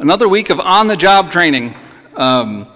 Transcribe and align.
Another 0.00 0.30
week 0.30 0.48
of 0.48 0.58
on 0.58 0.86
the 0.86 0.96
job 0.96 1.30
training. 1.30 1.74
Um, 2.16 2.66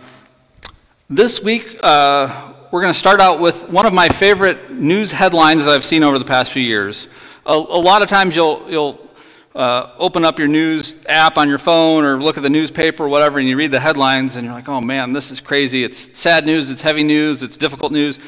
this 1.09 1.43
week, 1.43 1.79
uh, 1.83 2.53
we're 2.71 2.83
going 2.83 2.93
to 2.93 2.99
start 2.99 3.19
out 3.19 3.41
with 3.41 3.71
one 3.71 3.87
of 3.87 3.95
my 3.95 4.11
favorite 4.11 4.71
news 4.71 5.11
headlines 5.11 5.65
that 5.65 5.71
I've 5.71 5.85
seen 5.85 6.03
over 6.03 6.19
the 6.19 6.27
past 6.27 6.53
few 6.53 6.63
years. 6.63 7.09
A, 7.47 7.53
a 7.53 7.55
lot 7.55 8.03
of 8.03 8.09
times 8.09 8.37
you'll, 8.37 8.71
you'll 8.71 9.11
uh, 9.55 9.93
open 9.97 10.23
up 10.23 10.39
your 10.39 10.49
news 10.49 11.03
app 11.07 11.39
on 11.39 11.49
your 11.49 11.57
phone 11.57 12.05
or 12.05 12.19
look 12.19 12.37
at 12.37 12.43
the 12.43 12.51
newspaper 12.51 13.05
or 13.05 13.09
whatever, 13.09 13.39
and 13.39 13.49
you 13.49 13.57
read 13.57 13.71
the 13.71 13.81
headlines, 13.81 14.37
and 14.37 14.45
you're 14.45 14.55
like, 14.55 14.69
oh 14.69 14.83
man, 14.83 15.15
this 15.15 15.31
is 15.31 15.41
crazy. 15.41 15.83
It's 15.83 16.19
sad 16.19 16.45
news, 16.45 16.71
it's 16.71 16.83
heavy 16.83 17.05
news, 17.05 17.43
it's 17.43 17.57
difficult 17.57 17.91
news. 17.91 18.19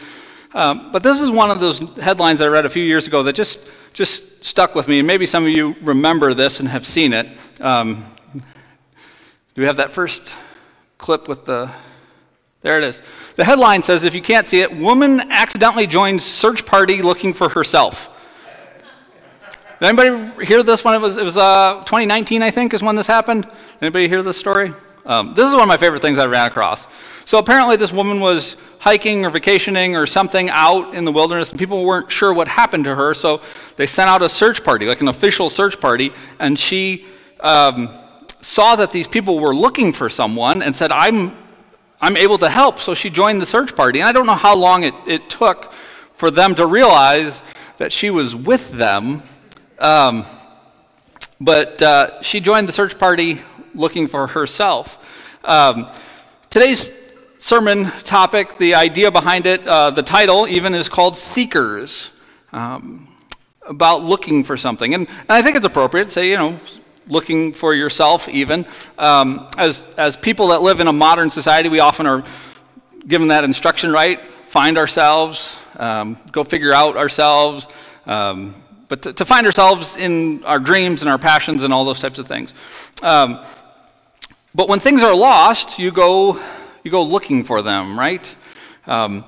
Um, 0.55 0.91
but 0.91 1.03
this 1.03 1.21
is 1.21 1.29
one 1.29 1.51
of 1.51 1.61
those 1.61 1.81
headlines 1.99 2.41
I 2.41 2.47
read 2.47 2.65
a 2.65 2.71
few 2.71 2.85
years 2.85 3.07
ago 3.07 3.23
that 3.25 3.35
just, 3.35 3.71
just 3.93 4.43
stuck 4.43 4.75
with 4.75 4.89
me. 4.89 5.01
And 5.01 5.07
maybe 5.07 5.27
some 5.27 5.45
of 5.45 5.51
you 5.51 5.77
remember 5.83 6.33
this 6.33 6.61
and 6.61 6.69
have 6.71 6.87
seen 6.87 7.13
it. 7.13 7.29
Um, 7.61 8.03
do 9.57 9.63
we 9.63 9.67
have 9.67 9.79
that 9.79 9.91
first 9.91 10.37
clip 10.99 11.29
with 11.29 11.47
the. 11.47 11.71
There 12.61 12.77
it 12.77 12.85
is. 12.85 13.03
The 13.37 13.45
headline 13.45 13.83
says 13.83 14.05
if 14.05 14.15
you 14.15 14.21
can't 14.21 14.47
see 14.47 14.61
it, 14.61 14.71
woman 14.71 15.33
accidentally 15.33 15.87
joins 15.87 16.25
search 16.25 16.67
party 16.67 17.01
looking 17.01 17.33
for 17.33 17.49
herself. 17.49 18.13
Did 19.81 19.87
anybody 19.87 20.45
hear 20.45 20.63
this 20.63 20.85
one? 20.85 20.95
It 20.95 21.01
was, 21.01 21.17
it 21.17 21.25
was 21.25 21.39
uh, 21.39 21.77
2019, 21.87 22.43
I 22.43 22.51
think, 22.51 22.75
is 22.75 22.83
when 22.83 22.97
this 22.97 23.07
happened. 23.07 23.49
Anybody 23.81 24.09
hear 24.09 24.23
this 24.23 24.37
story? 24.37 24.73
Um, 25.07 25.33
this 25.33 25.47
is 25.47 25.55
one 25.55 25.63
of 25.63 25.69
my 25.69 25.79
favorite 25.79 26.03
things 26.03 26.19
I 26.19 26.27
ran 26.27 26.47
across. 26.47 26.87
So 27.25 27.39
apparently, 27.39 27.77
this 27.77 27.93
woman 27.93 28.21
was 28.21 28.59
hiking 28.79 29.25
or 29.25 29.31
vacationing 29.31 29.97
or 29.97 30.05
something 30.05 30.51
out 30.51 30.95
in 30.95 31.07
the 31.07 31.13
wilderness, 31.13 31.51
and 31.51 31.59
people 31.59 31.83
weren't 31.83 32.11
sure 32.11 32.35
what 32.35 32.47
happened 32.47 32.85
to 32.85 32.95
her. 32.95 33.15
So 33.15 33.41
they 33.77 33.87
sent 33.87 34.11
out 34.11 34.21
a 34.21 34.29
search 34.29 34.63
party, 34.63 34.85
like 34.85 35.01
an 35.01 35.09
official 35.09 35.49
search 35.49 35.81
party, 35.81 36.13
and 36.39 36.59
she 36.59 37.07
um, 37.41 37.89
saw 38.47 38.77
that 38.77 38.93
these 38.93 39.09
people 39.09 39.41
were 39.41 39.55
looking 39.55 39.93
for 39.93 40.09
someone 40.09 40.63
and 40.63 40.75
said, 40.75 40.93
"I'm, 40.93 41.37
I'm 42.01 42.17
able 42.17 42.39
to 42.39 42.49
help." 42.49 42.79
So 42.79 42.95
she 42.95 43.11
joined 43.11 43.43
the 43.43 43.47
search 43.47 43.75
party, 43.75 43.99
and 44.01 44.09
I 44.09 44.13
don't 44.13 44.27
know 44.27 44.35
how 44.35 44.55
long 44.55 44.85
it, 44.85 44.95
it 45.07 45.29
took 45.29 45.73
for 46.15 46.31
them 46.31 46.55
to 46.55 46.65
realize 46.65 47.43
that 47.79 47.93
she 47.93 48.09
was 48.09 48.37
with 48.37 48.71
them. 48.71 49.23
Um, 49.81 50.25
but 51.41 51.83
uh, 51.83 52.23
she 52.23 52.41
joined 52.41 52.69
the 52.69 52.73
search 52.73 52.99
party 52.99 53.41
looking 53.75 54.07
for 54.07 54.29
herself. 54.29 55.37
Um, 55.45 55.91
today's 56.49 56.91
sermon 57.39 57.85
topic, 58.05 58.59
the 58.59 58.77
idea 58.77 59.11
behind 59.11 59.47
it, 59.47 59.67
uh, 59.67 59.91
the 59.91 60.03
title 60.03 60.47
even 60.47 60.75
is 60.75 60.89
called 60.89 61.17
Seekers, 61.17 62.11
um, 62.53 63.09
about 63.69 64.05
looking 64.05 64.45
for 64.45 64.57
something. 64.57 64.95
And, 64.95 65.09
and, 65.09 65.31
I 65.31 65.43
think 65.43 65.57
it's 65.57 65.67
appropriate 65.67 66.05
to 66.07 66.11
say, 66.11 66.31
you 66.31 66.37
know, 66.37 66.59
looking 67.09 67.53
for 67.53 67.75
yourself 67.75 68.29
even. 68.29 68.67
Um, 68.99 69.49
as, 69.57 69.83
as 69.97 70.17
people 70.17 70.49
that 70.49 70.63
live 70.63 70.81
in 70.81 70.89
a 70.89 70.93
modern 70.93 71.31
society, 71.31 71.69
we 71.69 71.81
often 71.81 72.07
are 72.07 72.25
given 73.07 73.29
that 73.29 73.45
instruction, 73.45 73.93
right? 73.93 74.21
Find 74.21 74.79
ourselves, 74.79 75.59
um, 75.77 76.19
go 76.33 76.45
figure 76.45 76.73
out 76.73 76.97
ourselves. 76.97 77.69
Um, 78.07 78.55
but 78.89 79.03
to, 79.03 79.13
to, 79.13 79.25
find 79.25 79.47
ourselves 79.47 79.97
in 79.97 80.45
our 80.45 80.61
dreams 80.61 81.03
and 81.03 81.11
our 81.11 81.19
passions 81.19 81.65
and 81.65 81.73
all 81.73 81.85
those 81.85 81.99
types 81.99 82.21
of 82.21 82.29
things. 82.29 82.55
Um, 83.03 83.45
but 84.55 84.69
when 84.69 84.79
things 84.79 85.03
are 85.03 85.15
lost, 85.15 85.79
you 85.79 85.91
go, 85.91 86.41
you 86.85 86.91
go 86.91 87.03
looking 87.03 87.43
for 87.43 87.63
them, 87.63 87.99
right? 87.99 88.35
Um, 88.87 89.25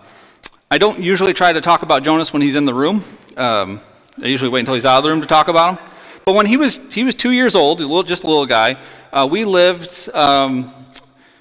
I 0.70 0.78
don't 0.78 1.00
usually 1.00 1.32
try 1.32 1.52
to 1.52 1.60
talk 1.60 1.82
about 1.82 2.04
Jonas 2.04 2.32
when 2.32 2.40
he's 2.40 2.54
in 2.54 2.66
the 2.66 2.74
room. 2.74 3.02
Um, 3.36 3.80
I 4.22 4.26
usually 4.26 4.50
wait 4.50 4.60
until 4.60 4.74
he's 4.74 4.84
out 4.84 4.98
of 4.98 5.04
the 5.04 5.10
room 5.10 5.20
to 5.20 5.26
talk 5.26 5.48
about 5.48 5.78
him. 5.78 5.88
But 6.28 6.34
when 6.34 6.44
he 6.44 6.58
was, 6.58 6.76
he 6.92 7.04
was 7.04 7.14
two 7.14 7.30
years 7.30 7.54
old, 7.54 7.80
a 7.80 7.86
little, 7.86 8.02
just 8.02 8.22
a 8.22 8.26
little 8.26 8.44
guy, 8.44 8.76
uh, 9.14 9.26
we 9.30 9.46
lived, 9.46 10.10
um, 10.14 10.70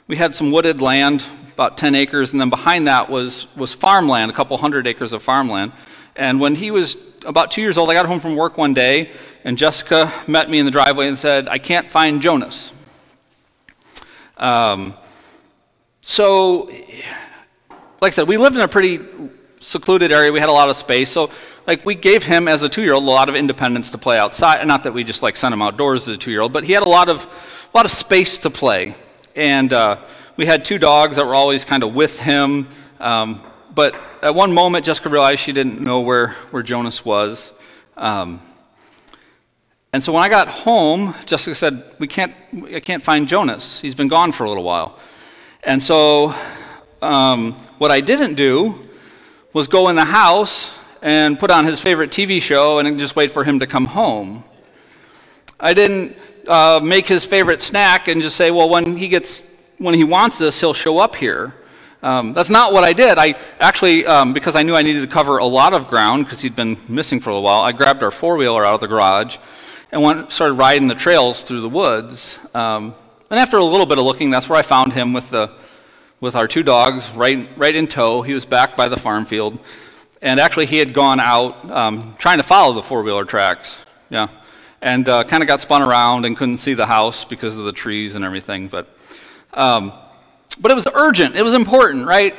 we 0.07 0.15
had 0.15 0.33
some 0.33 0.49
wooded 0.49 0.81
land, 0.81 1.25
about 1.51 1.75
10 1.75 1.93
acres, 1.93 2.31
and 2.31 2.39
then 2.39 2.49
behind 2.49 2.87
that 2.87 3.09
was, 3.09 3.53
was 3.57 3.73
farmland, 3.73 4.31
a 4.31 4.33
couple 4.33 4.57
hundred 4.57 4.87
acres 4.87 5.11
of 5.11 5.21
farmland. 5.21 5.73
And 6.15 6.39
when 6.39 6.55
he 6.55 6.71
was 6.71 6.95
about 7.25 7.51
two 7.51 7.59
years 7.59 7.77
old, 7.77 7.89
I 7.89 7.95
got 7.95 8.05
home 8.05 8.21
from 8.21 8.37
work 8.37 8.57
one 8.57 8.73
day, 8.73 9.11
and 9.43 9.57
Jessica 9.57 10.09
met 10.25 10.49
me 10.49 10.57
in 10.57 10.63
the 10.63 10.71
driveway 10.71 11.09
and 11.09 11.17
said, 11.17 11.49
I 11.49 11.57
can't 11.57 11.91
find 11.91 12.21
Jonas. 12.21 12.71
Um, 14.37 14.93
so, 15.99 16.71
like 17.99 18.13
I 18.13 18.15
said, 18.15 18.29
we 18.29 18.37
lived 18.37 18.55
in 18.55 18.61
a 18.61 18.69
pretty 18.69 19.01
secluded 19.59 20.11
area. 20.11 20.31
We 20.31 20.39
had 20.39 20.49
a 20.49 20.53
lot 20.53 20.69
of 20.69 20.75
space. 20.75 21.09
So, 21.09 21.29
like, 21.65 21.85
we 21.85 21.95
gave 21.95 22.23
him, 22.23 22.47
as 22.47 22.61
a 22.61 22.69
two 22.69 22.81
year 22.81 22.93
old, 22.93 23.03
a 23.03 23.07
lot 23.07 23.29
of 23.29 23.35
independence 23.35 23.89
to 23.91 23.97
play 23.97 24.17
outside. 24.17 24.65
Not 24.67 24.83
that 24.83 24.93
we 24.93 25.03
just, 25.03 25.23
like, 25.23 25.35
sent 25.35 25.53
him 25.53 25.61
outdoors 25.61 26.07
as 26.07 26.15
a 26.15 26.19
two 26.19 26.31
year 26.31 26.41
old, 26.41 26.53
but 26.53 26.63
he 26.63 26.73
had 26.73 26.83
a 26.83 26.89
lot 26.89 27.09
of, 27.09 27.69
a 27.73 27.77
lot 27.77 27.85
of 27.85 27.91
space 27.91 28.37
to 28.39 28.49
play. 28.49 28.95
And 29.35 29.73
uh, 29.73 29.99
we 30.35 30.45
had 30.45 30.65
two 30.65 30.77
dogs 30.77 31.15
that 31.15 31.25
were 31.25 31.35
always 31.35 31.65
kind 31.65 31.83
of 31.83 31.93
with 31.93 32.19
him. 32.19 32.67
Um, 32.99 33.41
but 33.73 33.95
at 34.21 34.33
one 34.33 34.53
moment, 34.53 34.85
Jessica 34.85 35.09
realized 35.09 35.41
she 35.41 35.51
didn't 35.53 35.81
know 35.81 36.01
where, 36.01 36.29
where 36.51 36.63
Jonas 36.63 37.05
was. 37.05 37.51
Um, 37.95 38.41
and 39.93 40.03
so 40.03 40.11
when 40.11 40.23
I 40.23 40.29
got 40.29 40.47
home, 40.47 41.13
Jessica 41.25 41.55
said, 41.55 41.83
we 41.97 42.07
can't, 42.07 42.33
I 42.73 42.79
can't 42.79 43.01
find 43.01 43.27
Jonas. 43.27 43.81
He's 43.81 43.95
been 43.95 44.07
gone 44.07 44.31
for 44.31 44.43
a 44.43 44.49
little 44.49 44.63
while. 44.63 44.97
And 45.63 45.81
so 45.81 46.33
um, 47.01 47.53
what 47.77 47.91
I 47.91 48.01
didn't 48.01 48.35
do 48.35 48.86
was 49.57 49.67
go 49.67 49.89
in 49.89 49.95
the 49.95 50.05
house 50.05 50.77
and 51.01 51.39
put 51.39 51.49
on 51.49 51.65
his 51.65 51.79
favorite 51.79 52.11
TV 52.11 52.39
show 52.39 52.77
and 52.77 52.99
just 52.99 53.15
wait 53.15 53.31
for 53.31 53.43
him 53.43 53.59
to 53.59 53.65
come 53.65 53.85
home. 53.85 54.43
I 55.59 55.73
didn't 55.73 56.15
uh, 56.47 56.79
make 56.83 57.07
his 57.07 57.25
favorite 57.25 57.63
snack 57.63 58.07
and 58.07 58.21
just 58.21 58.35
say, 58.35 58.51
well, 58.51 58.69
when 58.69 58.95
he 58.95 59.07
gets, 59.07 59.59
when 59.79 59.95
he 59.95 60.03
wants 60.03 60.37
this, 60.37 60.59
he'll 60.59 60.75
show 60.75 60.99
up 60.99 61.15
here. 61.15 61.55
Um, 62.03 62.33
that's 62.33 62.51
not 62.51 62.71
what 62.71 62.83
I 62.83 62.93
did. 62.93 63.17
I 63.17 63.33
actually, 63.59 64.05
um, 64.05 64.31
because 64.31 64.55
I 64.55 64.61
knew 64.61 64.75
I 64.75 64.83
needed 64.83 65.01
to 65.01 65.07
cover 65.07 65.39
a 65.39 65.45
lot 65.45 65.73
of 65.73 65.87
ground 65.87 66.25
because 66.25 66.39
he'd 66.39 66.55
been 66.55 66.77
missing 66.87 67.19
for 67.19 67.31
a 67.31 67.41
while, 67.41 67.61
I 67.61 67.71
grabbed 67.71 68.03
our 68.03 68.11
four 68.11 68.37
wheeler 68.37 68.63
out 68.63 68.75
of 68.75 68.81
the 68.81 68.87
garage 68.87 69.39
and 69.91 70.03
went, 70.03 70.31
started 70.31 70.53
riding 70.53 70.87
the 70.87 70.93
trails 70.93 71.41
through 71.41 71.61
the 71.61 71.69
woods. 71.69 72.37
Um, 72.53 72.93
and 73.31 73.39
after 73.39 73.57
a 73.57 73.63
little 73.63 73.87
bit 73.87 73.97
of 73.97 74.05
looking, 74.05 74.29
that's 74.29 74.47
where 74.47 74.59
I 74.59 74.61
found 74.61 74.93
him 74.93 75.13
with, 75.13 75.31
the, 75.31 75.51
with 76.19 76.35
our 76.35 76.47
two 76.47 76.63
dogs 76.63 77.11
right, 77.11 77.49
right 77.57 77.75
in 77.75 77.87
tow. 77.87 78.21
He 78.21 78.33
was 78.33 78.45
back 78.45 78.75
by 78.75 78.87
the 78.87 78.97
farm 78.97 79.25
field. 79.25 79.59
And 80.21 80.39
actually, 80.39 80.65
he 80.65 80.77
had 80.77 80.93
gone 80.93 81.19
out 81.19 81.69
um, 81.69 82.15
trying 82.17 82.37
to 82.37 82.43
follow 82.43 82.73
the 82.73 82.81
four 82.81 83.03
wheeler 83.03 83.25
tracks. 83.25 83.83
Yeah. 84.09 84.27
And 84.81 85.07
uh, 85.07 85.23
kind 85.25 85.43
of 85.43 85.47
got 85.47 85.61
spun 85.61 85.81
around 85.81 86.25
and 86.25 86.35
couldn't 86.35 86.57
see 86.57 86.73
the 86.73 86.85
house 86.85 87.25
because 87.25 87.55
of 87.55 87.65
the 87.65 87.71
trees 87.71 88.15
and 88.15 88.25
everything. 88.25 88.67
But, 88.67 88.89
um, 89.53 89.93
but 90.59 90.71
it 90.71 90.75
was 90.75 90.87
urgent, 90.87 91.35
it 91.35 91.43
was 91.43 91.53
important, 91.53 92.07
right? 92.07 92.35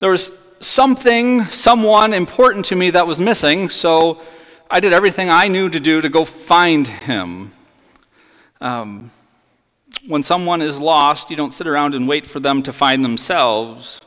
There 0.00 0.10
was 0.10 0.32
something, 0.60 1.42
someone 1.44 2.12
important 2.12 2.66
to 2.66 2.76
me 2.76 2.90
that 2.90 3.06
was 3.06 3.20
missing. 3.20 3.70
So 3.70 4.20
I 4.70 4.80
did 4.80 4.92
everything 4.92 5.30
I 5.30 5.48
knew 5.48 5.68
to 5.68 5.80
do 5.80 6.00
to 6.00 6.08
go 6.08 6.24
find 6.24 6.86
him. 6.86 7.52
Um, 8.60 9.10
when 10.06 10.22
someone 10.22 10.62
is 10.62 10.80
lost, 10.80 11.30
you 11.30 11.36
don't 11.36 11.54
sit 11.54 11.66
around 11.66 11.94
and 11.94 12.08
wait 12.08 12.26
for 12.26 12.40
them 12.40 12.62
to 12.64 12.72
find 12.72 13.04
themselves. 13.04 14.00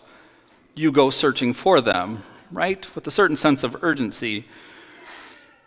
You 0.75 0.91
go 0.91 1.09
searching 1.09 1.53
for 1.53 1.79
them, 1.79 2.19
right? 2.51 2.93
With 2.95 3.07
a 3.07 3.11
certain 3.11 3.37
sense 3.37 3.63
of 3.63 3.77
urgency. 3.81 4.45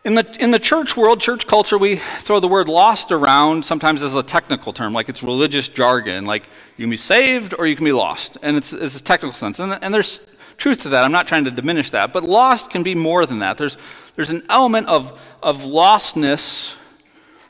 In 0.04 0.14
the, 0.14 0.36
in 0.38 0.50
the 0.50 0.58
church 0.58 0.96
world, 0.96 1.20
church 1.20 1.46
culture, 1.46 1.76
we 1.76 1.96
throw 1.96 2.40
the 2.40 2.48
word 2.48 2.68
lost 2.68 3.10
around 3.10 3.64
sometimes 3.64 4.02
as 4.02 4.14
a 4.14 4.22
technical 4.22 4.72
term, 4.72 4.92
like 4.92 5.08
it's 5.08 5.22
religious 5.22 5.68
jargon, 5.68 6.24
like 6.24 6.44
you 6.76 6.84
can 6.84 6.90
be 6.90 6.96
saved 6.96 7.54
or 7.58 7.66
you 7.66 7.74
can 7.74 7.84
be 7.84 7.92
lost. 7.92 8.36
And 8.42 8.56
it's, 8.56 8.72
it's 8.72 8.98
a 8.98 9.02
technical 9.02 9.32
sense. 9.32 9.58
And, 9.58 9.76
and 9.82 9.92
there's 9.92 10.26
truth 10.56 10.82
to 10.82 10.90
that. 10.90 11.04
I'm 11.04 11.12
not 11.12 11.26
trying 11.26 11.44
to 11.46 11.50
diminish 11.50 11.90
that. 11.90 12.12
But 12.12 12.22
lost 12.22 12.70
can 12.70 12.82
be 12.82 12.94
more 12.94 13.26
than 13.26 13.40
that. 13.40 13.58
There's, 13.58 13.76
there's 14.14 14.30
an 14.30 14.42
element 14.48 14.88
of, 14.88 15.34
of 15.42 15.62
lostness 15.62 16.77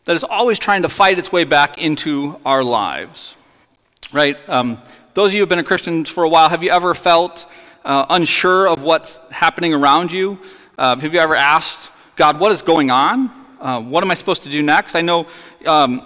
that 0.09 0.17
is 0.17 0.25
always 0.25 0.59
trying 0.59 0.81
to 0.81 0.89
fight 0.89 1.19
its 1.19 1.31
way 1.31 1.45
back 1.45 1.77
into 1.77 2.41
our 2.47 2.65
lives. 2.65 3.37
Right? 4.11 4.39
Um, 4.49 4.81
those 5.13 5.27
of 5.27 5.33
you 5.35 5.41
who 5.41 5.43
have 5.43 5.51
been 5.51 5.59
a 5.59 5.63
Christian 5.63 6.07
for 6.07 6.25
a 6.25 6.29
while, 6.31 6.49
have 6.49 6.63
you 6.63 6.71
ever 6.71 6.95
felt 6.95 7.45
uh, 7.85 8.07
unsure 8.09 8.67
of 8.71 8.83
what's 8.83 9.17
happening 9.31 9.75
around 9.75 10.11
you? 10.11 10.39
Uh, 10.79 10.97
have 10.97 11.13
you 11.13 11.21
ever 11.21 11.35
asked 11.35 11.91
God, 12.17 12.41
what 12.41 12.53
is 12.53 12.63
going 12.63 12.91
on? 12.91 13.31
Uh, 13.61 13.83
what 13.83 14.03
am 14.03 14.11
I 14.11 14.15
supposed 14.15 14.45
to 14.45 14.49
do 14.49 14.63
next? 14.63 14.95
I 14.95 15.03
know 15.03 15.27
um, 15.67 16.01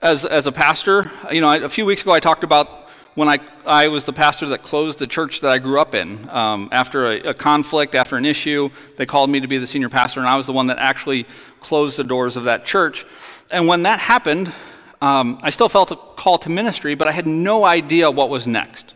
as, 0.00 0.24
as 0.24 0.46
a 0.46 0.52
pastor, 0.52 1.10
you 1.30 1.42
know, 1.42 1.62
a 1.62 1.68
few 1.68 1.84
weeks 1.84 2.00
ago 2.00 2.12
I 2.12 2.20
talked 2.20 2.42
about 2.42 2.85
when 3.16 3.28
I, 3.28 3.38
I 3.64 3.88
was 3.88 4.04
the 4.04 4.12
pastor 4.12 4.46
that 4.50 4.62
closed 4.62 4.98
the 4.98 5.06
church 5.06 5.40
that 5.40 5.50
I 5.50 5.58
grew 5.58 5.80
up 5.80 5.94
in. 5.94 6.28
Um, 6.28 6.68
after 6.70 7.06
a, 7.06 7.30
a, 7.30 7.34
conflict, 7.34 7.94
after 7.94 8.16
an 8.16 8.26
issue, 8.26 8.68
they 8.96 9.06
called 9.06 9.30
me 9.30 9.40
to 9.40 9.48
be 9.48 9.56
the 9.56 9.66
senior 9.66 9.88
pastor, 9.88 10.20
and 10.20 10.28
I 10.28 10.36
was 10.36 10.44
the 10.44 10.52
one 10.52 10.66
that 10.66 10.78
actually 10.78 11.26
closed 11.60 11.96
the 11.96 12.04
doors 12.04 12.36
of 12.36 12.44
that 12.44 12.66
church. 12.66 13.06
And 13.50 13.66
when 13.66 13.84
that 13.84 14.00
happened, 14.00 14.52
um, 15.00 15.38
I 15.42 15.48
still 15.48 15.70
felt 15.70 15.90
a 15.90 15.96
call 15.96 16.36
to 16.38 16.50
ministry, 16.50 16.94
but 16.94 17.08
I 17.08 17.12
had 17.12 17.26
no 17.26 17.64
idea 17.64 18.10
what 18.10 18.28
was 18.28 18.46
next. 18.46 18.94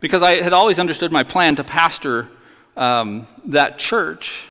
Because 0.00 0.24
I 0.24 0.42
had 0.42 0.52
always 0.52 0.80
understood 0.80 1.12
my 1.12 1.22
plan 1.22 1.54
to 1.54 1.64
pastor 1.64 2.28
um, 2.76 3.28
that 3.44 3.78
church, 3.78 4.50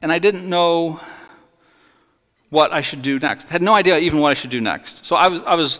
and 0.00 0.10
I 0.10 0.18
didn't 0.18 0.48
know 0.48 0.98
what 2.48 2.72
I 2.72 2.80
should 2.80 3.02
do 3.02 3.18
next. 3.18 3.50
Had 3.50 3.60
no 3.60 3.74
idea 3.74 3.98
even 3.98 4.18
what 4.20 4.30
I 4.30 4.34
should 4.34 4.50
do 4.50 4.62
next. 4.62 5.04
So 5.04 5.14
I 5.14 5.28
was, 5.28 5.42
I 5.42 5.54
was 5.56 5.78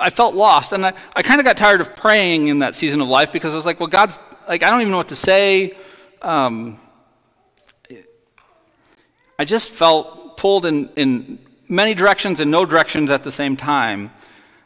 I 0.00 0.10
felt 0.10 0.34
lost. 0.34 0.72
And 0.72 0.86
I, 0.86 0.92
I 1.14 1.22
kind 1.22 1.40
of 1.40 1.44
got 1.44 1.56
tired 1.56 1.80
of 1.80 1.94
praying 1.96 2.48
in 2.48 2.60
that 2.60 2.74
season 2.74 3.00
of 3.00 3.08
life 3.08 3.32
because 3.32 3.52
I 3.52 3.56
was 3.56 3.66
like, 3.66 3.80
well, 3.80 3.88
God's, 3.88 4.18
like, 4.48 4.62
I 4.62 4.70
don't 4.70 4.80
even 4.80 4.90
know 4.90 4.98
what 4.98 5.08
to 5.08 5.16
say. 5.16 5.76
Um, 6.22 6.78
I 9.38 9.44
just 9.44 9.70
felt 9.70 10.36
pulled 10.36 10.66
in, 10.66 10.88
in 10.96 11.38
many 11.68 11.94
directions 11.94 12.40
and 12.40 12.50
no 12.50 12.64
directions 12.64 13.10
at 13.10 13.22
the 13.22 13.30
same 13.30 13.56
time. 13.56 14.10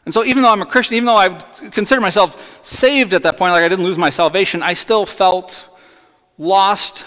And 0.05 0.13
so, 0.13 0.25
even 0.25 0.43
though 0.43 0.51
I'm 0.51 0.61
a 0.61 0.65
Christian, 0.65 0.97
even 0.97 1.05
though 1.05 1.17
I 1.17 1.29
consider 1.71 2.01
myself 2.01 2.65
saved 2.65 3.13
at 3.13 3.23
that 3.23 3.37
point, 3.37 3.53
like 3.53 3.63
I 3.63 3.69
didn't 3.69 3.85
lose 3.85 3.97
my 3.97 4.09
salvation, 4.09 4.61
I 4.61 4.73
still 4.73 5.05
felt 5.05 5.67
lost 6.37 7.05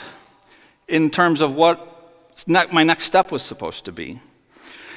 in 0.88 1.10
terms 1.10 1.40
of 1.40 1.54
what 1.54 1.92
my 2.72 2.82
next 2.84 3.04
step 3.04 3.30
was 3.30 3.42
supposed 3.42 3.84
to 3.86 3.92
be. 3.92 4.20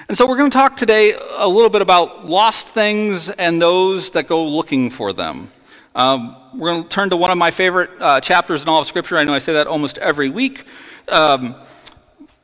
And 0.10 0.18
so, 0.18 0.28
we're 0.28 0.38
going 0.38 0.50
to 0.50 0.58
talk 0.58 0.76
today 0.76 1.14
a 1.38 1.48
little 1.48 1.70
bit 1.70 1.84
about 1.84 2.26
lost 2.26 2.70
things 2.70 3.30
and 3.30 3.62
those 3.62 4.10
that 4.10 4.26
go 4.26 4.44
looking 4.44 4.90
for 4.90 5.14
them. 5.14 5.52
Um, 5.94 6.36
we're 6.56 6.72
going 6.72 6.82
to 6.82 6.90
turn 6.90 7.12
to 7.12 7.16
one 7.16 7.30
of 7.30 7.38
my 7.38 7.52
favorite 7.52 7.92
uh, 8.00 8.20
chapters 8.20 8.64
in 8.64 8.70
all 8.70 8.80
of 8.80 8.88
Scripture. 8.88 9.18
I 9.18 9.24
know 9.24 9.36
I 9.36 9.38
say 9.38 9.54
that 9.54 9.68
almost 9.68 10.00
every 10.00 10.32
week. 10.32 10.66
Um, 11.10 11.54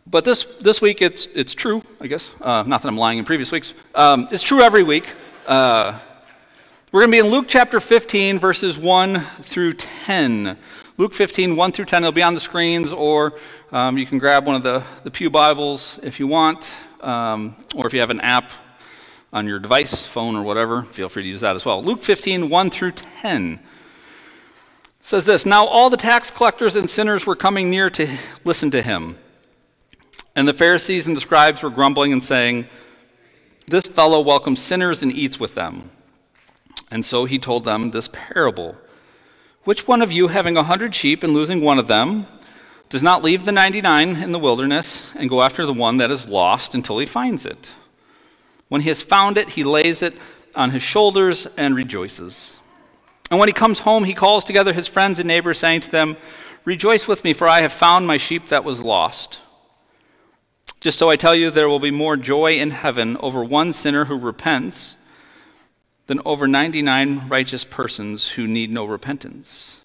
but 0.06 0.26
this, 0.26 0.44
this 0.44 0.80
week 0.80 1.02
it's, 1.02 1.26
it's 1.26 1.56
true, 1.56 1.82
I 2.00 2.06
guess. 2.06 2.32
Uh, 2.40 2.62
not 2.68 2.84
that 2.84 2.88
I'm 2.88 3.00
lying 3.00 3.18
in 3.18 3.26
previous 3.26 3.52
weeks. 3.52 3.74
Um, 3.96 4.28
it's 4.32 4.44
true 4.44 4.62
every 4.62 4.84
week. 4.84 5.12
Uh, 5.48 5.98
we're 6.92 7.02
going 7.02 7.12
to 7.14 7.24
be 7.24 7.28
in 7.28 7.34
Luke 7.34 7.48
chapter 7.48 7.80
15, 7.80 8.38
verses 8.38 8.78
1 8.78 9.20
through 9.20 9.74
10. 9.74 10.56
Luke 11.00 11.16
15, 11.16 11.56
1 11.56 11.72
through 11.72 11.86
10. 11.86 12.04
It'll 12.04 12.12
be 12.12 12.22
on 12.22 12.36
the 12.36 12.40
screens, 12.40 12.94
or 12.94 13.34
um, 13.72 13.98
you 13.98 14.06
can 14.06 14.20
grab 14.20 14.46
one 14.46 14.56
of 14.56 14.62
the, 14.62 14.84
the 15.04 15.10
Pew 15.10 15.32
Bibles 15.32 16.00
if 16.04 16.20
you 16.20 16.28
want, 16.28 16.78
um, 17.02 17.56
or 17.76 17.88
if 17.88 17.94
you 17.94 18.00
have 18.00 18.10
an 18.10 18.22
app 18.22 18.52
on 19.34 19.48
your 19.48 19.60
device, 19.60 20.06
phone, 20.06 20.36
or 20.36 20.44
whatever, 20.44 20.84
feel 20.84 21.10
free 21.10 21.24
to 21.24 21.30
use 21.30 21.42
that 21.42 21.56
as 21.56 21.66
well. 21.66 21.84
Luke 21.84 22.04
15, 22.04 22.50
1 22.50 22.70
through 22.70 22.92
10 22.92 23.60
says 25.02 25.26
this 25.26 25.46
Now 25.46 25.66
all 25.66 25.90
the 25.90 25.98
tax 25.98 26.32
collectors 26.32 26.76
and 26.76 26.90
sinners 26.90 27.28
were 27.28 27.36
coming 27.36 27.70
near 27.70 27.90
to 27.92 28.08
listen 28.44 28.72
to 28.72 28.82
him. 28.82 29.18
And 30.36 30.48
the 30.48 30.54
Pharisees 30.54 31.08
and 31.08 31.16
the 31.16 31.22
scribes 31.22 31.62
were 31.62 31.70
grumbling 31.70 32.12
and 32.12 32.24
saying, 32.24 32.68
This 33.68 33.88
fellow 33.88 34.20
welcomes 34.22 34.62
sinners 34.62 35.04
and 35.04 35.12
eats 35.12 35.40
with 35.40 35.56
them. 35.56 35.92
And 36.90 37.06
so 37.06 37.26
he 37.26 37.40
told 37.40 37.66
them 37.66 37.92
this 37.92 38.10
parable 38.12 38.76
Which 39.64 39.88
one 39.88 40.02
of 40.02 40.12
you, 40.12 40.30
having 40.30 40.58
a 40.58 40.64
hundred 40.64 40.96
sheep 40.96 41.24
and 41.24 41.34
losing 41.34 41.62
one 41.62 41.78
of 41.78 41.88
them, 41.88 42.28
does 42.90 43.04
not 43.04 43.24
leave 43.24 43.46
the 43.46 43.52
99 43.52 44.18
in 44.18 44.32
the 44.32 44.40
wilderness 44.40 45.14
and 45.16 45.30
go 45.30 45.42
after 45.42 45.66
the 45.66 45.74
one 45.74 45.98
that 45.98 46.12
is 46.12 46.30
lost 46.30 46.76
until 46.76 47.00
he 47.00 47.06
finds 47.06 47.46
it? 47.46 47.74
When 48.68 48.82
he 48.82 48.90
has 48.90 49.02
found 49.02 49.38
it, 49.38 49.52
he 49.52 49.64
lays 49.64 50.02
it 50.02 50.14
on 50.56 50.72
his 50.72 50.84
shoulders 50.84 51.48
and 51.58 51.76
rejoices. 51.76 52.58
And 53.30 53.40
when 53.40 53.50
he 53.50 53.54
comes 53.54 53.80
home, 53.80 54.04
he 54.04 54.14
calls 54.14 54.44
together 54.44 54.74
his 54.74 54.88
friends 54.88 55.20
and 55.20 55.28
neighbors, 55.28 55.60
saying 55.60 55.82
to 55.82 55.92
them, 55.92 56.18
Rejoice 56.64 57.08
with 57.08 57.24
me, 57.24 57.34
for 57.34 57.48
I 57.48 57.62
have 57.62 57.72
found 57.72 58.08
my 58.08 58.18
sheep 58.18 58.48
that 58.48 58.64
was 58.64 58.84
lost. 58.84 59.40
Just 60.80 60.98
so 60.98 61.10
I 61.10 61.16
tell 61.16 61.36
you, 61.36 61.50
there 61.50 61.70
will 61.70 61.80
be 61.80 61.92
more 61.92 62.18
joy 62.18 62.54
in 62.54 62.72
heaven 62.72 63.18
over 63.18 63.44
one 63.44 63.74
sinner 63.74 64.06
who 64.06 64.18
repents 64.18 64.96
than 66.08 66.22
over 66.26 66.48
99 66.48 67.28
righteous 67.28 67.64
persons 67.64 68.30
who 68.30 68.48
need 68.48 68.72
no 68.72 68.86
repentance. 68.86 69.82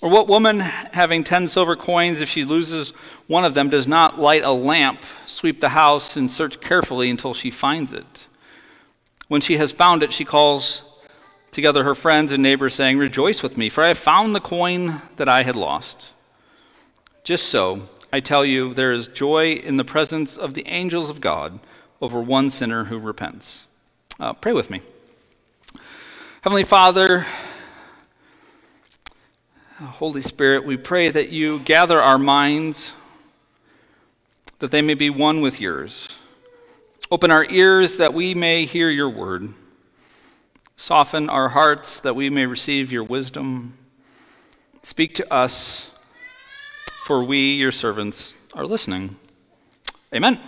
Or 0.00 0.08
what 0.08 0.28
woman, 0.28 0.60
having 0.60 1.24
10 1.24 1.48
silver 1.48 1.76
coins, 1.76 2.20
if 2.20 2.28
she 2.28 2.44
loses 2.44 2.90
one 3.26 3.44
of 3.44 3.52
them, 3.52 3.68
does 3.68 3.86
not 3.86 4.18
light 4.18 4.44
a 4.44 4.52
lamp, 4.52 5.04
sweep 5.26 5.60
the 5.60 5.70
house, 5.70 6.16
and 6.16 6.30
search 6.30 6.60
carefully 6.60 7.10
until 7.10 7.34
she 7.34 7.50
finds 7.50 7.92
it? 7.92 8.26
When 9.28 9.42
she 9.42 9.58
has 9.58 9.72
found 9.72 10.02
it, 10.02 10.12
she 10.12 10.24
calls 10.24 10.82
together 11.52 11.84
her 11.84 11.94
friends 11.94 12.32
and 12.32 12.42
neighbors, 12.42 12.74
saying, 12.74 12.96
Rejoice 12.96 13.42
with 13.42 13.58
me, 13.58 13.68
for 13.68 13.84
I 13.84 13.88
have 13.88 13.98
found 13.98 14.34
the 14.34 14.40
coin 14.40 15.02
that 15.16 15.28
I 15.28 15.42
had 15.42 15.54
lost. 15.54 16.12
Just 17.22 17.50
so, 17.50 17.88
I 18.10 18.20
tell 18.20 18.44
you, 18.44 18.72
there 18.72 18.92
is 18.92 19.06
joy 19.06 19.52
in 19.52 19.76
the 19.76 19.84
presence 19.84 20.36
of 20.36 20.54
the 20.54 20.66
angels 20.66 21.10
of 21.10 21.20
God 21.20 21.60
over 22.00 22.20
one 22.22 22.48
sinner 22.48 22.84
who 22.84 22.98
repents. 22.98 23.66
Uh, 24.18 24.32
pray 24.32 24.52
with 24.52 24.70
me. 24.70 24.80
Heavenly 26.42 26.64
Father, 26.64 27.26
Uh, 29.80 29.84
Holy 29.84 30.20
Spirit, 30.20 30.66
we 30.66 30.76
pray 30.76 31.08
that 31.08 31.30
you 31.30 31.58
gather 31.60 32.02
our 32.02 32.18
minds, 32.18 32.92
that 34.58 34.70
they 34.70 34.82
may 34.82 34.92
be 34.92 35.08
one 35.08 35.40
with 35.40 35.58
yours. 35.58 36.18
Open 37.10 37.30
our 37.30 37.46
ears 37.46 37.96
that 37.96 38.12
we 38.12 38.34
may 38.34 38.66
hear 38.66 38.90
your 38.90 39.08
word. 39.08 39.54
Soften 40.76 41.30
our 41.30 41.48
hearts 41.48 42.00
that 42.02 42.14
we 42.14 42.28
may 42.28 42.44
receive 42.44 42.92
your 42.92 43.04
wisdom. 43.04 43.72
Speak 44.82 45.14
to 45.14 45.32
us 45.32 45.90
for 47.06 47.24
we, 47.24 47.54
your 47.54 47.72
servants, 47.72 48.36
are 48.52 48.66
listening. 48.66 49.16
Amen. 50.14 50.38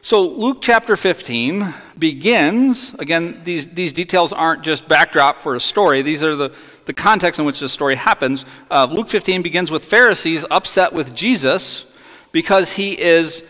So, 0.00 0.22
Luke 0.22 0.62
chapter 0.62 0.96
15 0.96 1.66
begins, 1.98 2.94
again, 2.94 3.42
these, 3.44 3.68
these 3.68 3.92
details 3.92 4.32
aren't 4.32 4.62
just 4.62 4.88
backdrop 4.88 5.38
for 5.38 5.54
a 5.54 5.60
story, 5.60 6.00
these 6.00 6.22
are 6.22 6.34
the, 6.34 6.56
the 6.88 6.94
context 6.94 7.38
in 7.38 7.44
which 7.44 7.60
this 7.60 7.70
story 7.70 7.96
happens. 7.96 8.46
Uh, 8.70 8.88
Luke 8.90 9.10
15 9.10 9.42
begins 9.42 9.70
with 9.70 9.84
Pharisees 9.84 10.42
upset 10.50 10.94
with 10.94 11.14
Jesus 11.14 11.84
because 12.32 12.76
he 12.76 12.98
is 12.98 13.46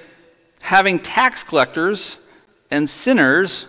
having 0.61 0.99
tax 0.99 1.45
collectors 1.45 2.19
and 2.69 2.91
sinners 2.91 3.67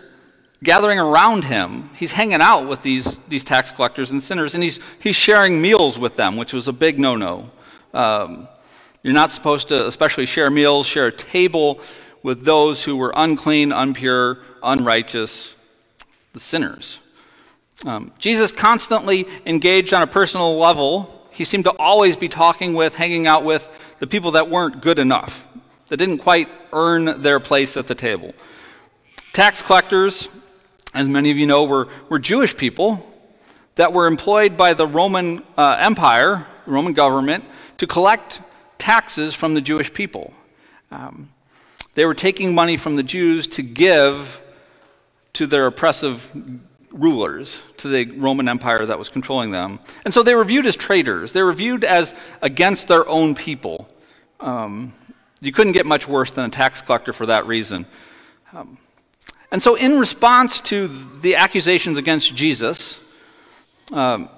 gathering 0.64 0.98
around 0.98 1.44
him. 1.44 1.88
He's 1.94 2.10
hanging 2.10 2.40
out 2.40 2.68
with 2.68 2.82
these, 2.82 3.18
these 3.28 3.44
tax 3.44 3.70
collectors 3.70 4.10
and 4.10 4.20
sinners, 4.20 4.54
and 4.54 4.62
he's, 4.64 4.80
he's 4.98 5.14
sharing 5.14 5.62
meals 5.62 6.00
with 6.00 6.16
them, 6.16 6.36
which 6.36 6.52
was 6.52 6.66
a 6.66 6.72
big 6.72 6.98
no 6.98 7.14
no. 7.14 7.48
Um, 7.94 8.48
you're 9.04 9.14
not 9.14 9.30
supposed 9.30 9.68
to, 9.68 9.86
especially 9.86 10.26
share 10.26 10.50
meals, 10.50 10.84
share 10.84 11.06
a 11.06 11.12
table 11.12 11.80
with 12.24 12.44
those 12.44 12.82
who 12.82 12.96
were 12.96 13.12
unclean, 13.14 13.70
unpure, 13.70 14.44
unrighteous, 14.64 15.54
the 16.32 16.40
sinners. 16.40 16.98
Um, 17.86 18.12
Jesus 18.18 18.52
constantly 18.52 19.26
engaged 19.46 19.94
on 19.94 20.02
a 20.02 20.06
personal 20.06 20.58
level. 20.58 21.28
He 21.30 21.44
seemed 21.44 21.64
to 21.64 21.72
always 21.78 22.16
be 22.16 22.28
talking 22.28 22.74
with, 22.74 22.94
hanging 22.94 23.26
out 23.26 23.42
with 23.42 23.96
the 23.98 24.06
people 24.06 24.32
that 24.32 24.50
weren't 24.50 24.82
good 24.82 24.98
enough, 24.98 25.48
that 25.88 25.96
didn't 25.96 26.18
quite 26.18 26.48
earn 26.72 27.22
their 27.22 27.40
place 27.40 27.76
at 27.76 27.86
the 27.86 27.94
table. 27.94 28.34
Tax 29.32 29.62
collectors, 29.62 30.28
as 30.94 31.08
many 31.08 31.30
of 31.30 31.38
you 31.38 31.46
know, 31.46 31.64
were, 31.64 31.88
were 32.10 32.18
Jewish 32.18 32.54
people 32.56 33.06
that 33.76 33.92
were 33.92 34.06
employed 34.06 34.56
by 34.56 34.74
the 34.74 34.86
Roman 34.86 35.42
uh, 35.56 35.76
Empire, 35.78 36.46
the 36.66 36.70
Roman 36.72 36.92
government, 36.92 37.44
to 37.78 37.86
collect 37.86 38.42
taxes 38.76 39.34
from 39.34 39.54
the 39.54 39.60
Jewish 39.60 39.92
people. 39.92 40.34
Um, 40.90 41.30
they 41.94 42.04
were 42.04 42.14
taking 42.14 42.54
money 42.54 42.76
from 42.76 42.96
the 42.96 43.02
Jews 43.02 43.46
to 43.48 43.62
give 43.62 44.42
to 45.32 45.46
their 45.46 45.66
oppressive 45.66 46.30
rulers, 46.92 47.62
to 47.78 47.88
the 47.88 48.06
Roman 48.06 48.48
Empire 48.48 48.84
that 48.86 48.98
was 48.98 49.08
controlling 49.08 49.50
them. 49.50 49.78
And 50.04 50.12
so 50.12 50.22
they 50.22 50.34
were 50.34 50.44
viewed 50.44 50.66
as 50.66 50.76
traitors. 50.76 51.32
They 51.32 51.42
were 51.42 51.52
viewed 51.52 51.84
as 51.84 52.14
against 52.42 52.88
their 52.88 53.08
own 53.08 53.34
people. 53.34 53.88
Um, 54.40 54.92
you 55.40 55.52
couldn't 55.52 55.72
get 55.72 55.86
much 55.86 56.08
worse 56.08 56.30
than 56.30 56.44
a 56.44 56.50
tax 56.50 56.82
collector 56.82 57.12
for 57.12 57.26
that 57.26 57.46
reason. 57.46 57.86
Um, 58.52 58.78
and 59.52 59.60
so, 59.60 59.74
in 59.74 59.98
response 59.98 60.60
to 60.62 60.88
the 60.88 61.36
accusations 61.36 61.98
against 61.98 62.34
Jesus, 62.34 63.00
um, 63.92 64.28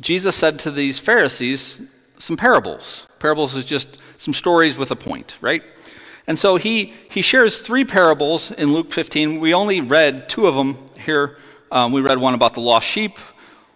Jesus 0.00 0.34
said 0.34 0.58
to 0.60 0.70
these 0.70 0.98
Pharisees 0.98 1.80
some 2.18 2.36
parables. 2.36 3.06
Parables 3.18 3.54
is 3.54 3.64
just 3.64 3.98
some 4.18 4.32
stories 4.32 4.78
with 4.78 4.90
a 4.90 4.96
point, 4.96 5.36
right? 5.40 5.62
And 6.26 6.38
so 6.38 6.56
he, 6.56 6.92
he 7.10 7.22
shares 7.22 7.58
three 7.58 7.84
parables 7.84 8.50
in 8.50 8.72
Luke 8.72 8.92
15. 8.92 9.40
We 9.40 9.54
only 9.54 9.80
read 9.80 10.28
two 10.28 10.46
of 10.46 10.54
them 10.54 10.76
here. 10.98 11.38
Um, 11.72 11.92
we 11.92 12.00
read 12.00 12.18
one 12.18 12.34
about 12.34 12.54
the 12.54 12.60
lost 12.60 12.86
sheep, 12.86 13.18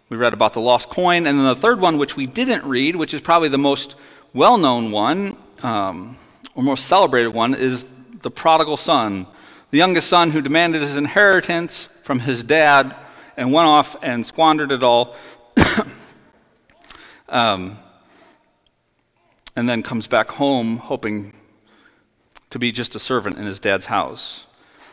we 0.08 0.16
read 0.16 0.32
about 0.32 0.52
the 0.52 0.60
lost 0.60 0.88
coin, 0.88 1.26
and 1.26 1.38
then 1.38 1.44
the 1.44 1.56
third 1.56 1.80
one, 1.80 1.96
which 1.96 2.16
we 2.16 2.26
didn't 2.26 2.64
read, 2.64 2.96
which 2.96 3.14
is 3.14 3.22
probably 3.22 3.48
the 3.48 3.58
most 3.58 3.94
well 4.32 4.58
known 4.58 4.90
one, 4.90 5.36
um, 5.62 6.16
or 6.54 6.62
most 6.62 6.86
celebrated 6.86 7.28
one, 7.28 7.54
is 7.54 7.92
the 8.20 8.30
prodigal 8.30 8.76
son, 8.76 9.26
the 9.70 9.78
youngest 9.78 10.08
son 10.08 10.32
who 10.32 10.42
demanded 10.42 10.82
his 10.82 10.96
inheritance 10.96 11.88
from 12.02 12.18
his 12.18 12.42
dad 12.42 12.94
and 13.36 13.52
went 13.52 13.66
off 13.66 13.96
and 14.02 14.24
squandered 14.26 14.72
it 14.72 14.82
all. 14.82 15.14
Um, 17.26 17.78
and 19.56 19.68
then 19.68 19.82
comes 19.82 20.06
back 20.06 20.30
home 20.30 20.76
hoping 20.76 21.32
to 22.54 22.58
be 22.60 22.70
just 22.70 22.94
a 22.94 23.00
servant 23.00 23.36
in 23.36 23.46
his 23.46 23.58
dad's 23.58 23.86
house. 23.86 24.46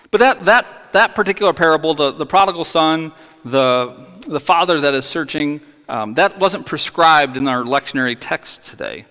But 0.09 0.19
that, 0.19 0.45
that, 0.45 0.65
that 0.93 1.13
particular 1.13 1.53
parable, 1.53 1.93
the, 1.93 2.11
the 2.11 2.25
prodigal 2.25 2.65
son, 2.65 3.11
the, 3.45 4.03
the 4.27 4.39
father 4.39 4.81
that 4.81 4.95
is 4.95 5.05
searching, 5.05 5.61
um, 5.87 6.15
that 6.15 6.39
wasn't 6.39 6.65
prescribed 6.65 7.37
in 7.37 7.47
our 7.47 7.61
lectionary 7.61 8.17
text 8.19 8.63
today. 8.63 9.05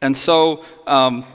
And 0.00 0.16
so 0.16 0.64
um, 0.86 1.26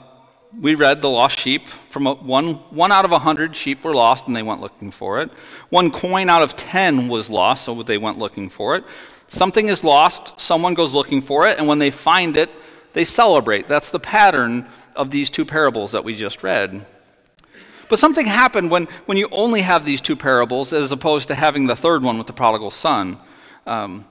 we 0.58 0.74
read 0.74 1.00
the 1.00 1.08
lost 1.08 1.38
sheep 1.38 1.68
from 1.68 2.08
a, 2.08 2.14
one, 2.14 2.54
one 2.74 2.90
out 2.90 3.04
of 3.04 3.12
a 3.12 3.20
hundred 3.20 3.54
sheep 3.54 3.84
were 3.84 3.94
lost 3.94 4.26
and 4.26 4.34
they 4.34 4.42
went 4.42 4.60
looking 4.60 4.90
for 4.90 5.22
it. 5.22 5.30
One 5.68 5.92
coin 5.92 6.28
out 6.28 6.42
of 6.42 6.56
ten 6.56 7.06
was 7.06 7.30
lost, 7.30 7.66
so 7.66 7.84
they 7.84 7.98
went 7.98 8.18
looking 8.18 8.48
for 8.48 8.74
it. 8.74 8.82
Something 9.28 9.68
is 9.68 9.84
lost, 9.84 10.40
someone 10.40 10.74
goes 10.74 10.92
looking 10.92 11.22
for 11.22 11.46
it, 11.46 11.56
and 11.56 11.68
when 11.68 11.78
they 11.78 11.92
find 11.92 12.36
it, 12.36 12.50
they 12.92 13.04
celebrate. 13.04 13.66
That's 13.66 13.90
the 13.90 14.00
pattern 14.00 14.66
of 14.96 15.10
these 15.10 15.30
two 15.30 15.44
parables 15.44 15.92
that 15.92 16.04
we 16.04 16.14
just 16.14 16.42
read. 16.42 16.84
But 17.88 17.98
something 17.98 18.26
happened 18.26 18.70
when, 18.70 18.84
when 19.06 19.16
you 19.16 19.28
only 19.30 19.62
have 19.62 19.84
these 19.84 20.00
two 20.00 20.16
parables 20.16 20.72
as 20.72 20.92
opposed 20.92 21.28
to 21.28 21.34
having 21.34 21.66
the 21.66 21.76
third 21.76 22.02
one 22.02 22.18
with 22.18 22.26
the 22.26 22.32
prodigal 22.32 22.70
son. 22.70 23.18
Um, 23.66 24.04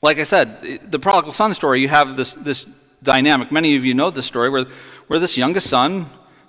like 0.00 0.18
I 0.18 0.24
said, 0.24 0.80
the 0.90 0.98
prodigal 0.98 1.32
son 1.32 1.54
story, 1.54 1.80
you 1.80 1.88
have 1.88 2.16
this, 2.16 2.34
this 2.34 2.66
dynamic. 3.02 3.52
Many 3.52 3.76
of 3.76 3.84
you 3.84 3.94
know 3.94 4.10
this 4.10 4.26
story 4.26 4.48
where, 4.48 4.64
where 5.06 5.18
this 5.18 5.36
youngest 5.36 5.68
son 5.68 6.06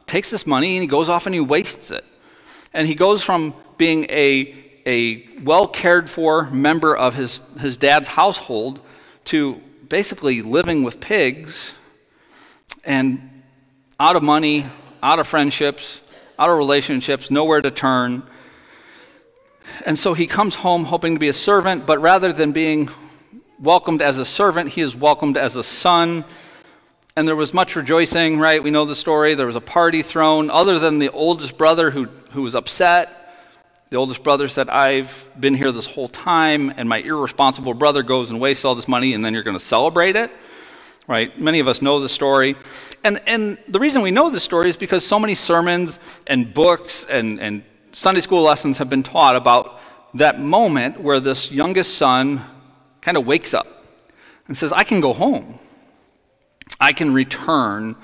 takes 0.07 0.29
this 0.29 0.47
money 0.47 0.75
and 0.75 0.81
he 0.81 0.87
goes 0.87 1.09
off 1.09 1.25
and 1.25 1.35
he 1.35 1.41
wastes 1.41 1.91
it. 1.91 2.05
And 2.73 2.87
he 2.87 2.95
goes 2.95 3.21
from 3.21 3.53
being 3.77 4.05
a, 4.05 4.53
a 4.85 5.27
well 5.41 5.67
cared 5.67 6.09
for 6.09 6.49
member 6.49 6.95
of 6.95 7.15
his, 7.15 7.41
his 7.59 7.77
dad's 7.77 8.07
household 8.07 8.81
to 9.25 9.61
basically 9.89 10.41
living 10.41 10.83
with 10.83 10.99
pigs 10.99 11.73
and 12.83 13.43
out 13.99 14.15
of 14.15 14.23
money, 14.23 14.65
out 15.01 15.19
of 15.19 15.27
friendships, 15.27 16.01
out 16.37 16.49
of 16.49 16.57
relationships, 16.57 17.31
nowhere 17.31 17.61
to 17.61 17.71
turn. 17.71 18.23
And 19.85 19.97
so 19.97 20.13
he 20.13 20.27
comes 20.27 20.55
home 20.55 20.85
hoping 20.85 21.13
to 21.15 21.19
be 21.19 21.27
a 21.27 21.33
servant, 21.33 21.85
but 21.85 21.99
rather 22.01 22.33
than 22.33 22.51
being 22.51 22.89
welcomed 23.59 24.01
as 24.01 24.17
a 24.17 24.25
servant, 24.25 24.69
he 24.69 24.81
is 24.81 24.95
welcomed 24.95 25.37
as 25.37 25.55
a 25.55 25.63
son. 25.63 26.25
And 27.15 27.27
there 27.27 27.35
was 27.35 27.53
much 27.53 27.75
rejoicing, 27.75 28.39
right? 28.39 28.61
We 28.61 28.71
know 28.71 28.85
the 28.85 28.95
story. 28.95 29.35
There 29.35 29.47
was 29.47 29.55
a 29.55 29.61
party 29.61 30.01
thrown, 30.01 30.49
other 30.49 30.79
than 30.79 30.99
the 30.99 31.09
oldest 31.11 31.57
brother 31.57 31.91
who, 31.91 32.05
who 32.31 32.41
was 32.41 32.55
upset. 32.55 33.24
The 33.89 33.97
oldest 33.97 34.23
brother 34.23 34.47
said, 34.47 34.69
I've 34.69 35.29
been 35.39 35.53
here 35.53 35.71
this 35.71 35.85
whole 35.85 36.07
time, 36.07 36.73
and 36.75 36.89
my 36.89 36.97
irresponsible 36.97 37.73
brother 37.73 38.03
goes 38.03 38.31
and 38.31 38.39
wastes 38.39 38.65
all 38.65 38.75
this 38.75 38.87
money, 38.87 39.13
and 39.13 39.23
then 39.23 39.33
you're 39.33 39.43
going 39.43 39.57
to 39.57 39.63
celebrate 39.63 40.15
it 40.15 40.31
right? 41.07 41.39
Many 41.39 41.59
of 41.59 41.67
us 41.67 41.81
know 41.81 41.99
the 41.99 42.09
story. 42.09 42.55
And, 43.03 43.21
and 43.27 43.57
the 43.67 43.79
reason 43.79 44.01
we 44.01 44.11
know 44.11 44.29
the 44.29 44.39
story 44.39 44.69
is 44.69 44.77
because 44.77 45.05
so 45.05 45.19
many 45.19 45.35
sermons 45.35 45.99
and 46.27 46.53
books 46.53 47.05
and, 47.05 47.39
and 47.39 47.63
Sunday 47.91 48.21
school 48.21 48.41
lessons 48.41 48.79
have 48.79 48.89
been 48.89 49.03
taught 49.03 49.35
about 49.35 49.79
that 50.15 50.39
moment 50.39 50.99
where 50.99 51.19
this 51.19 51.51
youngest 51.51 51.97
son 51.97 52.41
kind 53.01 53.17
of 53.17 53.27
wakes 53.27 53.53
up 53.53 53.67
and 54.47 54.57
says, 54.57 54.71
I 54.71 54.83
can 54.83 54.99
go 54.99 55.13
home. 55.13 55.59
I 56.79 56.93
can 56.93 57.13
return. 57.13 57.95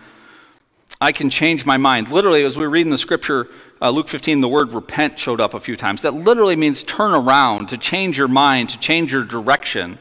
I 1.00 1.12
can 1.12 1.30
change 1.30 1.66
my 1.66 1.78
mind. 1.78 2.10
Literally, 2.10 2.44
as 2.44 2.58
we 2.58 2.68
read 2.68 2.86
in 2.86 2.92
the 2.92 2.98
scripture, 2.98 3.48
uh, 3.82 3.90
Luke 3.90 4.08
15, 4.08 4.42
the 4.42 4.48
word 4.48 4.74
repent 4.74 5.18
showed 5.18 5.42
up 5.42 5.56
a 5.56 5.60
few 5.60 5.76
times. 5.76 6.04
That 6.04 6.14
literally 6.14 6.56
means 6.56 6.84
turn 6.84 7.14
around, 7.14 7.70
to 7.70 7.78
change 7.78 8.18
your 8.18 8.28
mind, 8.28 8.70
to 8.70 8.80
change 8.80 9.12
your 9.12 9.24
direction. 9.24 9.98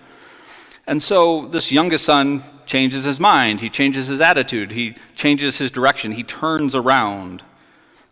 And 0.87 1.03
so 1.03 1.47
this 1.47 1.73
youngest 1.73 2.05
son 2.05 2.43
changes 2.67 3.05
his 3.05 3.19
mind, 3.19 3.61
he 3.61 3.71
changes 3.71 4.09
his 4.09 4.21
attitude, 4.21 4.71
he 4.71 4.97
changes 5.15 5.57
his 5.59 5.71
direction, 5.71 6.13
he 6.13 6.23
turns 6.23 6.75
around. 6.75 7.43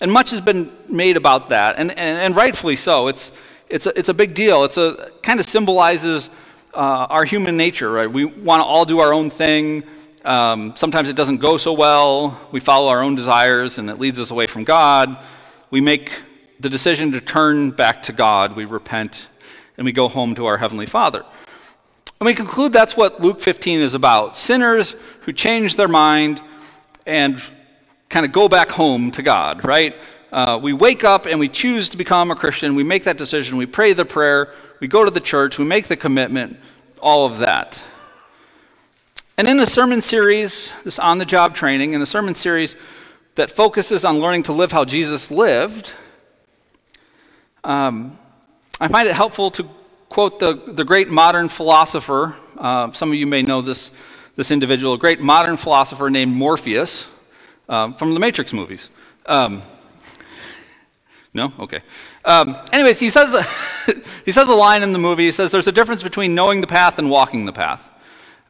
And 0.00 0.10
much 0.10 0.30
has 0.30 0.40
been 0.40 0.72
made 0.88 1.16
about 1.16 1.48
that, 1.48 1.76
and, 1.76 1.90
and, 1.90 2.18
and 2.18 2.34
rightfully 2.34 2.76
so. 2.76 3.08
It's, 3.08 3.32
it's, 3.68 3.86
a, 3.86 3.98
it's 3.98 4.08
a 4.08 4.14
big 4.14 4.34
deal. 4.34 4.64
It's 4.64 4.78
a 4.78 5.10
kind 5.22 5.38
of 5.38 5.44
symbolizes 5.46 6.30
uh, 6.72 7.06
our 7.10 7.24
human 7.24 7.56
nature, 7.56 7.90
right? 7.90 8.10
We 8.10 8.24
want 8.24 8.62
to 8.62 8.66
all 8.66 8.84
do 8.84 9.00
our 9.00 9.12
own 9.12 9.28
thing. 9.28 9.82
Um, 10.24 10.74
sometimes 10.76 11.08
it 11.08 11.16
doesn't 11.16 11.38
go 11.38 11.56
so 11.58 11.72
well. 11.72 12.40
We 12.52 12.60
follow 12.60 12.88
our 12.88 13.02
own 13.02 13.16
desires, 13.16 13.78
and 13.78 13.90
it 13.90 13.98
leads 13.98 14.18
us 14.18 14.30
away 14.30 14.46
from 14.46 14.64
God. 14.64 15.18
We 15.70 15.80
make 15.80 16.10
the 16.58 16.70
decision 16.70 17.12
to 17.12 17.20
turn 17.20 17.70
back 17.70 18.02
to 18.04 18.12
God. 18.12 18.56
We 18.56 18.64
repent, 18.64 19.28
and 19.76 19.84
we 19.84 19.92
go 19.92 20.08
home 20.08 20.34
to 20.36 20.46
our 20.46 20.56
Heavenly 20.56 20.86
Father. 20.86 21.24
And 22.20 22.26
we 22.26 22.34
conclude 22.34 22.72
that's 22.72 22.96
what 22.96 23.20
Luke 23.20 23.40
15 23.40 23.80
is 23.80 23.94
about 23.94 24.36
sinners 24.36 24.96
who 25.20 25.32
change 25.32 25.76
their 25.76 25.88
mind 25.88 26.42
and 27.06 27.40
kind 28.08 28.26
of 28.26 28.32
go 28.32 28.48
back 28.48 28.70
home 28.70 29.10
to 29.12 29.22
God, 29.22 29.64
right? 29.64 29.94
Uh, 30.32 30.58
we 30.60 30.72
wake 30.72 31.04
up 31.04 31.26
and 31.26 31.38
we 31.38 31.48
choose 31.48 31.90
to 31.90 31.96
become 31.96 32.30
a 32.30 32.34
Christian. 32.34 32.74
We 32.74 32.82
make 32.82 33.04
that 33.04 33.18
decision. 33.18 33.56
We 33.56 33.66
pray 33.66 33.92
the 33.92 34.04
prayer. 34.04 34.52
We 34.80 34.88
go 34.88 35.04
to 35.04 35.10
the 35.10 35.20
church. 35.20 35.58
We 35.58 35.64
make 35.64 35.86
the 35.86 35.96
commitment. 35.96 36.58
All 37.00 37.24
of 37.24 37.38
that. 37.38 37.82
And 39.36 39.46
in 39.46 39.60
a 39.60 39.66
sermon 39.66 40.02
series, 40.02 40.72
this 40.82 40.98
on 40.98 41.18
the 41.18 41.24
job 41.24 41.54
training, 41.54 41.92
in 41.92 42.02
a 42.02 42.06
sermon 42.06 42.34
series 42.34 42.74
that 43.38 43.52
focuses 43.52 44.04
on 44.04 44.18
learning 44.18 44.42
to 44.42 44.52
live 44.52 44.72
how 44.72 44.84
Jesus 44.84 45.30
lived, 45.30 45.92
um, 47.62 48.18
I 48.80 48.88
find 48.88 49.06
it 49.06 49.14
helpful 49.14 49.52
to 49.52 49.68
quote 50.08 50.40
the, 50.40 50.54
the 50.54 50.84
great 50.84 51.08
modern 51.08 51.48
philosopher. 51.48 52.34
Uh, 52.56 52.90
some 52.90 53.10
of 53.10 53.14
you 53.14 53.28
may 53.28 53.42
know 53.42 53.62
this, 53.62 53.92
this 54.34 54.50
individual, 54.50 54.94
a 54.94 54.98
great 54.98 55.20
modern 55.20 55.56
philosopher 55.56 56.10
named 56.10 56.34
Morpheus 56.34 57.08
uh, 57.68 57.92
from 57.92 58.12
the 58.14 58.18
Matrix 58.18 58.52
movies. 58.52 58.90
Um, 59.26 59.62
no? 61.32 61.52
Okay. 61.60 61.82
Um, 62.24 62.56
anyways, 62.72 62.98
he 62.98 63.08
says, 63.08 63.32
he 64.24 64.32
says 64.32 64.48
a 64.48 64.54
line 64.54 64.82
in 64.82 64.92
the 64.92 64.98
movie. 64.98 65.26
He 65.26 65.30
says, 65.30 65.52
There's 65.52 65.68
a 65.68 65.72
difference 65.72 66.02
between 66.02 66.34
knowing 66.34 66.60
the 66.60 66.66
path 66.66 66.98
and 66.98 67.08
walking 67.08 67.44
the 67.44 67.52
path. 67.52 67.88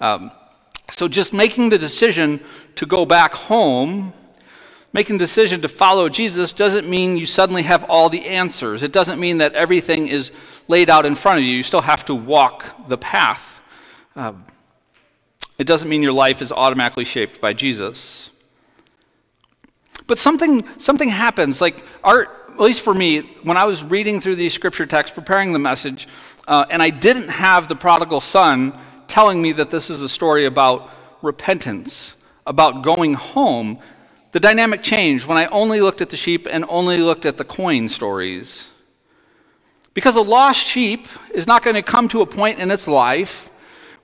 Um, 0.00 0.30
so 0.90 1.08
just 1.08 1.34
making 1.34 1.68
the 1.68 1.76
decision 1.76 2.40
to 2.76 2.86
go 2.86 3.04
back 3.04 3.34
home 3.34 4.14
making 4.92 5.18
the 5.18 5.24
decision 5.24 5.60
to 5.62 5.68
follow 5.68 6.08
Jesus 6.08 6.52
doesn't 6.52 6.88
mean 6.88 7.16
you 7.16 7.26
suddenly 7.26 7.62
have 7.62 7.84
all 7.84 8.08
the 8.08 8.26
answers. 8.26 8.82
It 8.82 8.92
doesn't 8.92 9.20
mean 9.20 9.38
that 9.38 9.54
everything 9.54 10.08
is 10.08 10.32
laid 10.66 10.90
out 10.90 11.06
in 11.06 11.14
front 11.14 11.38
of 11.38 11.44
you. 11.44 11.52
You 11.52 11.62
still 11.62 11.82
have 11.82 12.04
to 12.06 12.14
walk 12.14 12.88
the 12.88 12.98
path. 12.98 13.60
Um, 14.16 14.44
it 15.58 15.66
doesn't 15.66 15.88
mean 15.88 16.02
your 16.02 16.12
life 16.12 16.40
is 16.40 16.52
automatically 16.52 17.04
shaped 17.04 17.40
by 17.40 17.52
Jesus. 17.52 18.30
But 20.06 20.18
something, 20.18 20.64
something 20.78 21.08
happens. 21.08 21.60
Like, 21.60 21.84
our, 22.02 22.22
at 22.22 22.60
least 22.60 22.82
for 22.82 22.94
me, 22.94 23.20
when 23.42 23.56
I 23.56 23.64
was 23.64 23.84
reading 23.84 24.20
through 24.20 24.36
these 24.36 24.54
scripture 24.54 24.86
texts, 24.86 25.14
preparing 25.14 25.52
the 25.52 25.58
message, 25.58 26.08
uh, 26.46 26.64
and 26.70 26.82
I 26.82 26.90
didn't 26.90 27.28
have 27.28 27.68
the 27.68 27.76
prodigal 27.76 28.20
son 28.20 28.76
telling 29.06 29.42
me 29.42 29.52
that 29.52 29.70
this 29.70 29.90
is 29.90 30.00
a 30.00 30.08
story 30.08 30.46
about 30.46 30.90
repentance, 31.22 32.16
about 32.46 32.82
going 32.82 33.14
home, 33.14 33.78
the 34.38 34.46
dynamic 34.48 34.84
changed 34.84 35.26
when 35.26 35.36
I 35.36 35.46
only 35.46 35.80
looked 35.80 36.00
at 36.00 36.10
the 36.10 36.16
sheep 36.16 36.46
and 36.48 36.64
only 36.68 36.98
looked 36.98 37.26
at 37.26 37.38
the 37.38 37.44
coin 37.44 37.88
stories. 37.88 38.68
Because 39.94 40.14
a 40.14 40.20
lost 40.20 40.64
sheep 40.64 41.08
is 41.34 41.48
not 41.48 41.64
going 41.64 41.74
to 41.74 41.82
come 41.82 42.06
to 42.06 42.20
a 42.20 42.26
point 42.26 42.60
in 42.60 42.70
its 42.70 42.86
life 42.86 43.50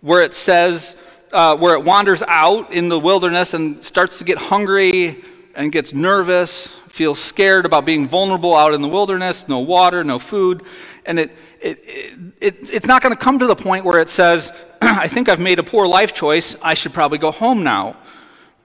where 0.01 0.23
it 0.23 0.35
says, 0.35 0.97
uh, 1.33 1.57
where 1.57 1.77
it 1.77 1.85
wanders 1.85 2.21
out 2.27 2.73
in 2.73 2.89
the 2.89 2.99
wilderness 2.99 3.55
and 3.55 3.85
starts 3.85 4.19
to 4.19 4.25
get 4.25 4.37
hungry 4.37 5.23
and 5.55 5.71
gets 5.71 5.95
nervous, 5.95 6.67
feels 6.67 7.21
scared 7.21 7.65
about 7.65 7.87
being 7.87 8.09
vulnerable 8.09 8.57
out 8.57 8.75
in 8.75 8.83
the 8.83 8.89
wilderness, 8.89 9.47
no 9.47 9.61
water, 9.61 10.03
no 10.03 10.19
food. 10.19 10.65
And 11.07 11.21
it, 11.21 11.31
it, 11.61 11.79
it, 11.85 12.19
it 12.41 12.75
it's 12.75 12.89
not 12.89 13.03
going 13.03 13.15
to 13.15 13.21
come 13.21 13.39
to 13.39 13.47
the 13.47 13.55
point 13.55 13.85
where 13.85 14.01
it 14.01 14.09
says, 14.09 14.51
I 14.83 15.07
think 15.07 15.29
I've 15.29 15.39
made 15.39 15.61
a 15.61 15.63
poor 15.63 15.87
life 15.87 16.13
choice, 16.13 16.57
I 16.61 16.75
should 16.75 16.93
probably 16.93 17.19
go 17.19 17.31
home 17.31 17.63
now. 17.63 17.97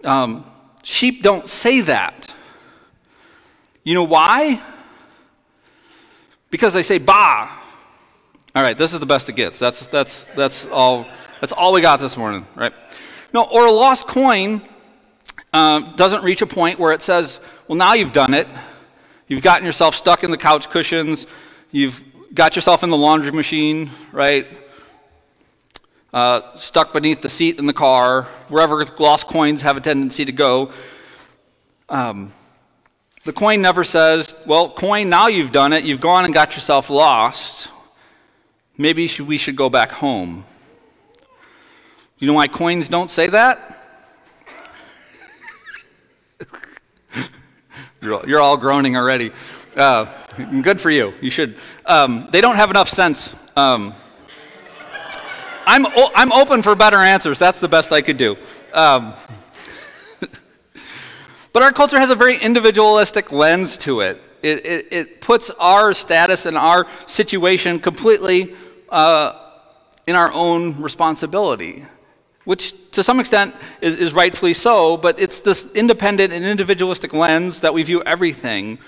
Um, 0.04 0.49
Sheep 0.84 1.22
don't 1.22 1.48
say 1.48 1.82
that. 1.82 2.34
You 3.84 3.94
know 3.94 4.04
why? 4.04 4.62
Because 6.50 6.74
they 6.74 6.84
say 6.84 6.98
bah. 6.98 7.50
All 8.56 8.64
right, 8.64 8.78
this 8.78 8.94
is 8.94 9.00
the 9.00 9.06
best 9.06 9.30
it 9.30 9.34
gets. 9.34 9.60
That's 9.60 9.88
that's 9.88 10.26
that's 10.36 10.68
all 10.68 11.08
that's 11.40 11.54
all 11.54 11.74
we 11.74 11.82
got 11.82 12.00
this 12.00 12.18
morning, 12.18 12.46
right? 12.56 12.74
No, 13.34 13.44
or 13.44 13.68
a 13.68 13.72
lost 13.72 14.08
coin 14.08 14.62
uh, 15.54 15.80
doesn't 15.96 16.24
reach 16.24 16.42
a 16.42 16.48
point 16.48 16.80
where 16.80 16.92
it 16.92 17.02
says, 17.02 17.40
"Well, 17.68 17.78
now 17.78 17.94
you've 17.94 18.14
done 18.14 18.34
it. 18.34 18.48
You've 19.28 19.44
gotten 19.44 19.66
yourself 19.66 19.94
stuck 19.94 20.24
in 20.24 20.32
the 20.32 20.38
couch 20.38 20.70
cushions. 20.70 21.28
You've 21.72 22.04
got 22.34 22.56
yourself 22.56 22.84
in 22.84 22.90
the 22.90 22.98
laundry 22.98 23.32
machine, 23.32 23.92
right? 24.12 24.48
Uh, 26.14 26.56
stuck 26.56 26.94
beneath 26.94 27.22
the 27.22 27.30
seat 27.30 27.60
in 27.60 27.66
the 27.66 27.74
car, 27.74 28.24
wherever 28.48 28.84
lost 28.98 29.28
coins 29.28 29.62
have 29.62 29.78
a 29.78 29.82
tendency 29.82 30.26
to 30.26 30.32
go. 30.32 30.72
Um, 31.88 32.32
the 33.26 33.34
coin 33.34 33.62
never 33.62 33.84
says, 33.84 34.36
Well, 34.46 34.70
coin, 34.70 35.10
now 35.10 35.28
you've 35.28 35.52
done 35.52 35.74
it. 35.74 35.84
You've 35.84 36.00
gone 36.00 36.26
and 36.26 36.34
got 36.34 36.56
yourself 36.56 36.90
lost. 36.90 37.70
Maybe 38.78 39.10
we 39.20 39.38
should 39.38 39.56
go 39.56 39.70
back 39.70 39.92
home. 39.92 40.46
You 42.18 42.28
know 42.28 42.34
why 42.34 42.48
coins 42.48 42.90
don't 42.90 43.12
say 43.12 43.28
that? 43.28 43.78
you're, 48.02 48.40
all 48.40 48.58
groaning 48.58 48.96
already. 48.98 49.32
Uh, 49.76 50.06
good 50.62 50.82
for 50.82 50.90
you. 50.90 51.14
You 51.22 51.30
should. 51.30 51.58
Um, 51.86 52.30
they 52.32 52.42
don't 52.42 52.56
have 52.56 52.70
enough 52.70 52.90
sense. 52.90 53.36
Um, 53.56 53.94
I'm, 55.70 55.86
I'm 56.16 56.32
open 56.32 56.64
for 56.64 56.76
better 56.76 56.98
answers. 56.98 57.38
That's 57.38 57.60
the 57.60 57.68
best 57.70 57.92
I 57.92 58.02
could 58.02 58.18
do. 58.18 58.38
Um, 58.74 59.14
But 61.52 61.64
our 61.64 61.72
culture 61.72 62.00
has 62.00 62.12
a 62.12 62.16
very 62.16 62.38
individualistic 62.38 63.32
lens 63.32 63.78
to 63.80 64.02
it. 64.02 64.24
It, 64.42 64.66
it, 64.66 64.88
it 64.94 65.22
puts 65.22 65.50
our 65.60 65.94
status 65.94 66.46
and 66.46 66.58
our 66.58 66.88
situation 67.08 67.80
completely 67.80 68.56
uh, 68.90 69.34
in 70.08 70.16
our 70.16 70.32
own 70.32 70.82
responsibility, 70.82 71.86
which 72.46 72.92
to 72.92 73.04
some 73.04 73.20
extent 73.20 73.56
is, 73.82 73.96
is 73.96 74.14
rightfully 74.14 74.54
so, 74.54 74.96
but 74.96 75.20
it's 75.20 75.40
this 75.40 75.72
independent 75.74 76.32
and 76.32 76.46
individualistic 76.46 77.14
lens 77.14 77.62
that 77.62 77.74
we 77.74 77.84
view 77.84 78.02
everything. 78.04 78.80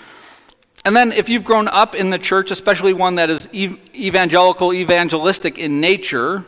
And 0.85 0.95
then, 0.95 1.11
if 1.11 1.29
you've 1.29 1.43
grown 1.43 1.67
up 1.67 1.93
in 1.93 2.09
the 2.09 2.17
church, 2.17 2.50
especially 2.50 2.93
one 2.93 3.15
that 3.15 3.29
is 3.29 3.47
evangelical, 3.53 4.73
evangelistic 4.73 5.59
in 5.59 5.79
nature, 5.79 6.45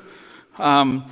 um, 0.57 1.05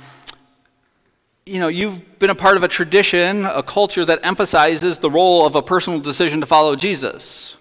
you 1.44 1.58
know, 1.58 1.68
you've 1.68 2.18
been 2.18 2.30
a 2.30 2.34
part 2.34 2.56
of 2.56 2.62
a 2.62 2.68
tradition, 2.68 3.44
a 3.44 3.62
culture 3.62 4.04
that 4.04 4.20
emphasizes 4.22 4.98
the 4.98 5.10
role 5.10 5.44
of 5.44 5.56
a 5.56 5.62
personal 5.62 5.98
decision 5.98 6.40
to 6.40 6.46
follow 6.46 6.76
Jesus. 6.76 7.56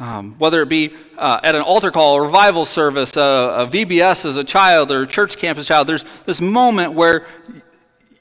Um, 0.00 0.34
whether 0.38 0.60
it 0.60 0.68
be 0.68 0.92
uh, 1.16 1.38
at 1.44 1.54
an 1.54 1.62
altar 1.62 1.92
call, 1.92 2.16
a 2.16 2.22
revival 2.22 2.64
service, 2.64 3.16
a, 3.16 3.20
a 3.20 3.66
VBS 3.66 4.26
as 4.26 4.36
a 4.36 4.42
child, 4.42 4.90
or 4.90 5.02
a 5.02 5.06
church 5.06 5.36
campus 5.36 5.68
child, 5.68 5.86
there's 5.86 6.02
this 6.24 6.40
moment 6.40 6.94
where 6.94 7.26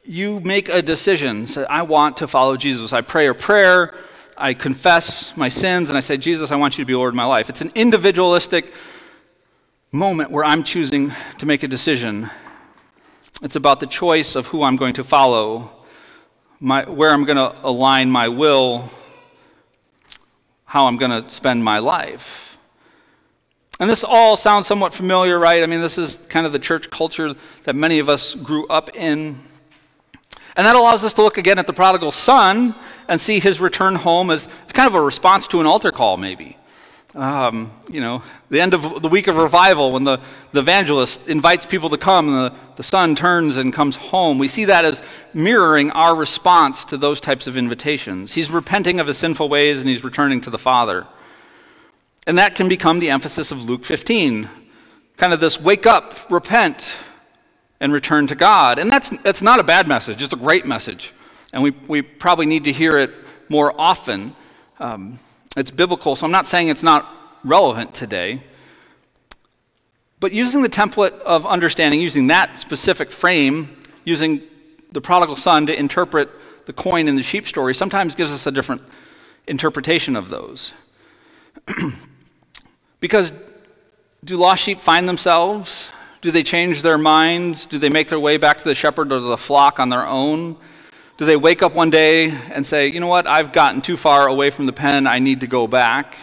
you 0.05 0.39
make 0.41 0.69
a 0.69 0.83
decision. 0.83 1.47
Say, 1.47 1.65
I 1.65 1.81
want 1.81 2.17
to 2.17 2.27
follow 2.27 2.55
Jesus. 2.55 2.93
I 2.93 3.01
pray 3.01 3.25
a 3.25 3.33
prayer, 3.33 3.95
I 4.37 4.53
confess 4.53 5.35
my 5.35 5.49
sins, 5.49 5.89
and 5.89 5.97
I 5.97 6.01
say, 6.01 6.15
Jesus, 6.17 6.51
I 6.51 6.57
want 6.57 6.77
you 6.77 6.83
to 6.83 6.87
be 6.87 6.93
Lord 6.93 7.13
of 7.13 7.15
my 7.15 7.25
life. 7.25 7.49
It's 7.49 7.61
an 7.61 7.71
individualistic 7.73 8.71
moment 9.91 10.29
where 10.29 10.43
I'm 10.43 10.63
choosing 10.63 11.11
to 11.39 11.47
make 11.47 11.63
a 11.63 11.67
decision 11.67 12.29
it's 13.43 13.57
about 13.57 13.81
the 13.81 13.87
choice 13.87 14.35
of 14.35 14.47
who 14.47 14.63
I'm 14.63 14.77
going 14.77 14.93
to 14.93 15.03
follow, 15.03 15.69
my, 16.61 16.89
where 16.89 17.11
I'm 17.11 17.25
going 17.25 17.37
to 17.37 17.53
align 17.61 18.09
my 18.09 18.29
will, 18.29 18.89
how 20.63 20.87
I'm 20.87 20.95
going 20.95 21.11
to 21.11 21.29
spend 21.29 21.61
my 21.61 21.79
life. 21.79 22.57
And 23.81 23.89
this 23.89 24.05
all 24.05 24.37
sounds 24.37 24.65
somewhat 24.65 24.93
familiar, 24.93 25.37
right? 25.37 25.61
I 25.61 25.65
mean, 25.65 25.81
this 25.81 25.97
is 25.97 26.17
kind 26.27 26.45
of 26.45 26.53
the 26.53 26.59
church 26.59 26.89
culture 26.89 27.35
that 27.65 27.75
many 27.75 27.99
of 27.99 28.07
us 28.07 28.33
grew 28.33 28.65
up 28.67 28.95
in. 28.95 29.37
And 30.55 30.65
that 30.65 30.77
allows 30.77 31.03
us 31.03 31.13
to 31.15 31.21
look 31.21 31.37
again 31.37 31.59
at 31.59 31.67
the 31.67 31.73
prodigal 31.73 32.13
son 32.13 32.73
and 33.09 33.19
see 33.19 33.41
his 33.41 33.59
return 33.59 33.95
home 33.95 34.31
as 34.31 34.47
kind 34.71 34.87
of 34.87 34.95
a 34.95 35.01
response 35.01 35.47
to 35.47 35.59
an 35.59 35.65
altar 35.65 35.91
call, 35.91 36.15
maybe 36.15 36.55
um, 37.15 37.71
you 37.91 38.01
know, 38.01 38.23
the 38.49 38.59
end 38.59 38.73
of 38.73 39.01
the 39.01 39.07
week 39.07 39.27
of 39.27 39.35
revival 39.35 39.91
when 39.91 40.03
the, 40.03 40.19
the 40.51 40.59
evangelist 40.59 41.27
invites 41.27 41.65
people 41.65 41.89
to 41.89 41.97
come 41.97 42.27
and 42.27 42.35
the, 42.35 42.59
the 42.75 42.83
son 42.83 43.13
turns 43.15 43.57
and 43.57 43.71
comes 43.71 43.95
home. 43.95 44.39
We 44.39 44.47
see 44.47 44.65
that 44.65 44.83
as 44.83 45.01
mirroring 45.33 45.91
our 45.91 46.15
response 46.15 46.85
to 46.85 46.97
those 46.97 47.21
types 47.21 47.45
of 47.45 47.55
invitations. 47.55 48.33
He's 48.33 48.49
repenting 48.49 48.99
of 48.99 49.07
his 49.07 49.17
sinful 49.17 49.47
ways 49.47 49.81
and 49.81 49.89
he's 49.89 50.03
returning 50.03 50.41
to 50.41 50.49
the 50.49 50.57
Father. 50.57 51.05
And 52.25 52.37
that 52.37 52.55
can 52.55 52.67
become 52.67 52.99
the 52.99 53.11
emphasis 53.11 53.51
of 53.51 53.69
Luke 53.69 53.85
15. 53.85 54.49
Kind 55.17 55.33
of 55.33 55.39
this 55.39 55.61
wake 55.61 55.85
up, 55.85 56.31
repent, 56.31 56.97
and 57.79 57.93
return 57.93 58.25
to 58.27 58.35
God. 58.35 58.79
And 58.79 58.89
that's, 58.89 59.09
that's 59.21 59.41
not 59.41 59.59
a 59.59 59.63
bad 59.63 59.87
message, 59.87 60.21
it's 60.23 60.33
a 60.33 60.37
great 60.37 60.65
message. 60.65 61.13
And 61.51 61.61
we, 61.61 61.71
we 61.87 62.01
probably 62.01 62.47
need 62.47 62.63
to 62.63 62.71
hear 62.71 62.97
it 62.97 63.11
more 63.49 63.79
often. 63.79 64.35
Um, 64.79 65.19
it's 65.55 65.71
biblical, 65.71 66.15
so 66.15 66.25
I'm 66.25 66.31
not 66.31 66.47
saying 66.47 66.69
it's 66.69 66.83
not 66.83 67.09
relevant 67.43 67.93
today. 67.93 68.41
But 70.19 70.31
using 70.31 70.61
the 70.61 70.69
template 70.69 71.19
of 71.21 71.45
understanding, 71.45 71.99
using 71.99 72.27
that 72.27 72.57
specific 72.59 73.11
frame, 73.11 73.77
using 74.05 74.41
the 74.91 75.01
prodigal 75.01 75.35
son 75.35 75.65
to 75.67 75.77
interpret 75.77 76.29
the 76.65 76.73
coin 76.73 77.07
in 77.07 77.15
the 77.15 77.23
sheep 77.23 77.47
story, 77.47 77.75
sometimes 77.75 78.15
gives 78.15 78.31
us 78.31 78.47
a 78.47 78.51
different 78.51 78.81
interpretation 79.47 80.15
of 80.15 80.29
those. 80.29 80.73
because 82.99 83.33
do 84.23 84.37
lost 84.37 84.63
sheep 84.63 84.79
find 84.79 85.09
themselves? 85.09 85.91
Do 86.21 86.31
they 86.31 86.43
change 86.43 86.81
their 86.81 86.97
minds? 86.97 87.65
Do 87.65 87.77
they 87.77 87.89
make 87.89 88.07
their 88.07 88.19
way 88.19 88.37
back 88.37 88.57
to 88.59 88.63
the 88.63 88.73
shepherd 88.73 89.11
or 89.11 89.19
the 89.19 89.37
flock 89.37 89.79
on 89.79 89.89
their 89.89 90.07
own? 90.07 90.55
Do 91.17 91.25
they 91.25 91.35
wake 91.35 91.61
up 91.61 91.75
one 91.75 91.91
day 91.91 92.31
and 92.31 92.65
say, 92.65 92.87
you 92.87 92.99
know 92.99 93.07
what, 93.07 93.27
I've 93.27 93.53
gotten 93.53 93.81
too 93.81 93.97
far 93.97 94.27
away 94.27 94.49
from 94.49 94.65
the 94.65 94.73
pen, 94.73 95.05
I 95.05 95.19
need 95.19 95.41
to 95.41 95.47
go 95.47 95.67
back? 95.67 96.17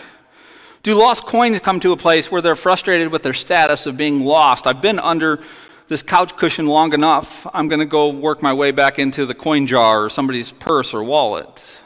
Do 0.82 0.94
lost 0.94 1.26
coins 1.26 1.60
come 1.60 1.78
to 1.80 1.92
a 1.92 1.96
place 1.96 2.30
where 2.30 2.42
they're 2.42 2.56
frustrated 2.56 3.12
with 3.12 3.22
their 3.22 3.34
status 3.34 3.86
of 3.86 3.96
being 3.96 4.24
lost? 4.24 4.66
I've 4.66 4.82
been 4.82 4.98
under 4.98 5.40
this 5.86 6.02
couch 6.02 6.36
cushion 6.36 6.66
long 6.66 6.92
enough, 6.92 7.46
I'm 7.52 7.68
going 7.68 7.80
to 7.80 7.86
go 7.86 8.08
work 8.08 8.42
my 8.42 8.52
way 8.52 8.70
back 8.70 8.98
into 8.98 9.26
the 9.26 9.34
coin 9.34 9.66
jar 9.66 10.04
or 10.04 10.08
somebody's 10.08 10.52
purse 10.52 10.94
or 10.94 11.02
wallet. 11.02 11.76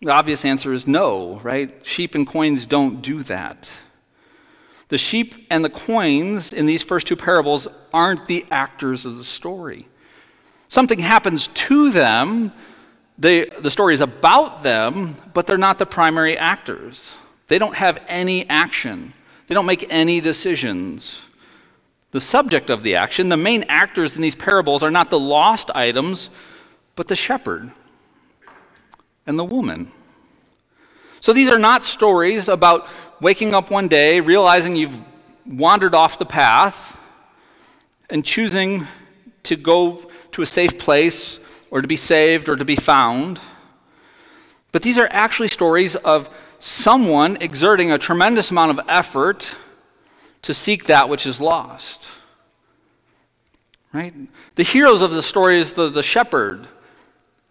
The 0.00 0.10
obvious 0.10 0.44
answer 0.44 0.72
is 0.72 0.86
no, 0.86 1.38
right? 1.42 1.74
Sheep 1.86 2.14
and 2.14 2.26
coins 2.26 2.66
don't 2.66 3.02
do 3.02 3.22
that. 3.24 3.78
The 4.88 4.98
sheep 4.98 5.46
and 5.50 5.64
the 5.64 5.70
coins 5.70 6.52
in 6.52 6.66
these 6.66 6.82
first 6.82 7.06
two 7.06 7.16
parables 7.16 7.68
aren't 7.94 8.26
the 8.26 8.44
actors 8.50 9.06
of 9.06 9.16
the 9.16 9.24
story. 9.24 9.86
Something 10.72 11.00
happens 11.00 11.48
to 11.48 11.90
them. 11.90 12.50
They, 13.18 13.44
the 13.44 13.70
story 13.70 13.92
is 13.92 14.00
about 14.00 14.62
them, 14.62 15.16
but 15.34 15.46
they're 15.46 15.58
not 15.58 15.78
the 15.78 15.84
primary 15.84 16.38
actors. 16.38 17.14
They 17.48 17.58
don't 17.58 17.74
have 17.74 18.02
any 18.08 18.48
action, 18.48 19.12
they 19.48 19.54
don't 19.54 19.66
make 19.66 19.86
any 19.90 20.22
decisions. 20.22 21.20
The 22.12 22.20
subject 22.20 22.70
of 22.70 22.84
the 22.84 22.96
action, 22.96 23.28
the 23.28 23.36
main 23.36 23.66
actors 23.68 24.16
in 24.16 24.22
these 24.22 24.34
parables, 24.34 24.82
are 24.82 24.90
not 24.90 25.10
the 25.10 25.18
lost 25.18 25.70
items, 25.74 26.30
but 26.96 27.06
the 27.06 27.16
shepherd 27.16 27.70
and 29.26 29.38
the 29.38 29.44
woman. 29.44 29.92
So 31.20 31.34
these 31.34 31.50
are 31.50 31.58
not 31.58 31.84
stories 31.84 32.48
about 32.48 32.88
waking 33.20 33.52
up 33.52 33.70
one 33.70 33.88
day, 33.88 34.20
realizing 34.20 34.76
you've 34.76 34.98
wandered 35.46 35.94
off 35.94 36.18
the 36.18 36.24
path, 36.24 36.98
and 38.08 38.24
choosing 38.24 38.86
to 39.42 39.56
go 39.56 40.08
to 40.32 40.42
a 40.42 40.46
safe 40.46 40.78
place 40.78 41.38
or 41.70 41.80
to 41.80 41.88
be 41.88 41.96
saved 41.96 42.48
or 42.48 42.56
to 42.56 42.64
be 42.64 42.76
found. 42.76 43.40
But 44.72 44.82
these 44.82 44.98
are 44.98 45.08
actually 45.10 45.48
stories 45.48 45.96
of 45.96 46.30
someone 46.58 47.38
exerting 47.40 47.90
a 47.90 47.98
tremendous 47.98 48.50
amount 48.50 48.78
of 48.78 48.84
effort 48.88 49.54
to 50.42 50.54
seek 50.54 50.84
that 50.84 51.08
which 51.08 51.26
is 51.26 51.40
lost. 51.40 52.06
Right? 53.92 54.14
The 54.54 54.62
heroes 54.62 55.02
of 55.02 55.12
the 55.12 55.22
story 55.22 55.58
is 55.58 55.74
the, 55.74 55.88
the 55.88 56.02
shepherd 56.02 56.66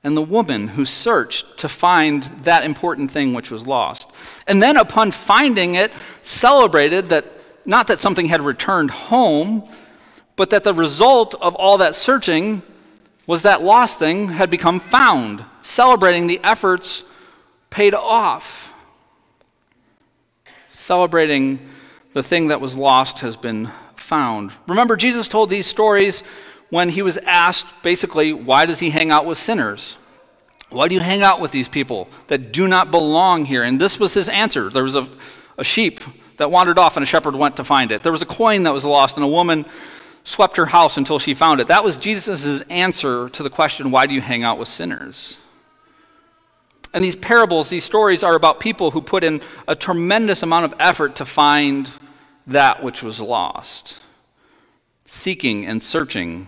and 0.04 0.18
the 0.18 0.22
woman 0.22 0.70
who 0.70 0.86
searched 0.86 1.60
to 1.60 1.70
find 1.70 2.24
that 2.44 2.64
important 2.64 3.12
thing 3.12 3.34
which 3.34 3.52
was 3.52 3.68
lost. 3.68 4.10
And 4.48 4.62
then, 4.62 4.78
upon 4.78 5.12
finding 5.12 5.76
it, 5.76 5.92
celebrated 6.24 7.10
that 7.10 7.26
not 7.66 7.88
that 7.88 8.00
something 8.00 8.26
had 8.26 8.42
returned 8.42 8.90
home, 8.90 9.70
but 10.36 10.50
that 10.50 10.64
the 10.64 10.74
result 10.74 11.36
of 11.36 11.54
all 11.56 11.78
that 11.78 11.94
searching 11.94 12.64
was 13.32 13.44
that 13.44 13.64
lost 13.64 13.98
thing 13.98 14.28
had 14.28 14.50
become 14.50 14.78
found, 14.78 15.46
celebrating 15.62 16.28
the 16.28 16.38
efforts 16.44 17.02
paid 17.70 17.94
off. 17.94 18.74
Celebrating 20.68 21.58
the 22.12 22.22
thing 22.22 22.50
that 22.50 22.60
was 22.60 22.76
lost 22.76 23.22
has 23.22 23.38
been 23.38 23.68
found. 23.96 24.52
Remember, 24.68 24.98
Jesus 24.98 25.30
told 25.30 25.50
these 25.50 25.66
stories 25.66 26.24
when 26.72 26.90
he 26.90 27.02
was 27.02 27.18
asked 27.20 27.68
basically, 27.84 28.34
why 28.34 28.66
does 28.66 28.80
he 28.80 28.90
hang 28.90 29.12
out 29.12 29.26
with 29.26 29.38
sinners? 29.38 29.96
Why 30.70 30.90
do 30.90 30.96
you 30.96 31.00
hang 31.00 31.22
out 31.22 31.40
with 31.40 31.54
these 31.54 31.70
people 31.70 32.10
that 32.28 32.52
do 32.52 32.68
not 32.68 32.92
belong 32.92 33.46
here? 33.46 33.64
And 33.64 33.80
this 33.80 33.98
was 33.98 34.14
his 34.14 34.28
answer. 34.28 34.70
There 34.70 34.84
was 34.84 34.96
a, 34.96 35.08
a 35.58 35.64
sheep 35.64 36.02
that 36.36 36.52
wandered 36.52 36.78
off, 36.78 36.98
and 36.98 37.04
a 37.06 37.08
shepherd 37.08 37.38
went 37.38 37.56
to 37.56 37.64
find 37.64 37.94
it. 37.94 38.04
There 38.04 38.12
was 38.12 38.22
a 38.22 38.26
coin 38.26 38.64
that 38.64 38.74
was 38.74 38.84
lost, 38.84 39.16
and 39.16 39.24
a 39.24 39.30
woman 39.30 39.66
swept 40.24 40.58
her 40.58 40.68
house 40.68 40.98
until 40.98 41.20
she 41.20 41.34
found 41.34 41.60
it. 41.60 41.68
That 41.68 41.84
was 41.84 41.98
Jesus' 41.98 42.62
answer 42.64 43.30
to 43.30 43.44
the 43.44 43.50
question, 43.50 43.92
why 43.92 44.06
do 44.06 44.14
you 44.14 44.22
hang 44.22 44.44
out 44.44 44.58
with 44.58 44.68
sinners? 44.68 45.38
And 46.94 47.04
these 47.04 47.16
parables, 47.16 47.70
these 47.70 47.84
stories 47.84 48.24
are 48.24 48.36
about 48.36 48.60
people 48.60 48.92
who 48.92 49.02
put 49.02 49.24
in 49.24 49.42
a 49.68 49.76
tremendous 49.76 50.44
amount 50.44 50.66
of 50.66 50.74
effort 50.80 51.16
to 51.18 51.26
find 51.26 51.90
that 52.48 52.84
which 52.84 53.02
was 53.02 53.22
lost, 53.22 54.02
seeking 55.06 55.66
and 55.66 55.82
searching 55.82 56.48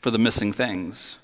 for 0.00 0.10
the 0.10 0.18
missing 0.18 0.52
things. 0.52 1.18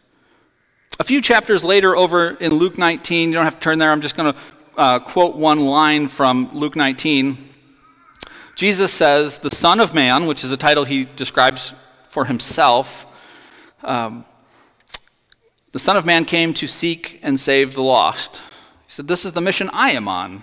A 0.98 1.04
few 1.04 1.20
chapters 1.20 1.64
later, 1.64 1.96
over 1.96 2.30
in 2.30 2.54
Luke 2.54 2.78
19, 2.78 3.28
you 3.28 3.34
don't 3.34 3.44
have 3.44 3.54
to 3.54 3.60
turn 3.60 3.78
there, 3.78 3.90
I'm 3.90 4.00
just 4.00 4.16
going 4.16 4.32
to 4.32 4.38
uh, 4.76 4.98
quote 4.98 5.36
one 5.36 5.60
line 5.60 6.08
from 6.08 6.50
Luke 6.52 6.76
19. 6.76 7.51
Jesus 8.54 8.92
says, 8.92 9.38
the 9.38 9.54
Son 9.54 9.80
of 9.80 9.94
Man, 9.94 10.26
which 10.26 10.44
is 10.44 10.52
a 10.52 10.56
title 10.56 10.84
he 10.84 11.04
describes 11.04 11.74
for 12.08 12.26
himself, 12.26 13.06
um, 13.82 14.24
the 15.72 15.78
Son 15.78 15.96
of 15.96 16.04
Man 16.04 16.26
came 16.26 16.52
to 16.54 16.66
seek 16.66 17.18
and 17.22 17.40
save 17.40 17.74
the 17.74 17.82
lost. 17.82 18.42
He 18.86 18.92
said, 18.92 19.08
This 19.08 19.24
is 19.24 19.32
the 19.32 19.40
mission 19.40 19.70
I 19.72 19.92
am 19.92 20.06
on, 20.06 20.42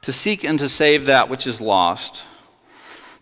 to 0.00 0.12
seek 0.12 0.44
and 0.44 0.58
to 0.58 0.68
save 0.68 1.04
that 1.04 1.28
which 1.28 1.46
is 1.46 1.60
lost. 1.60 2.24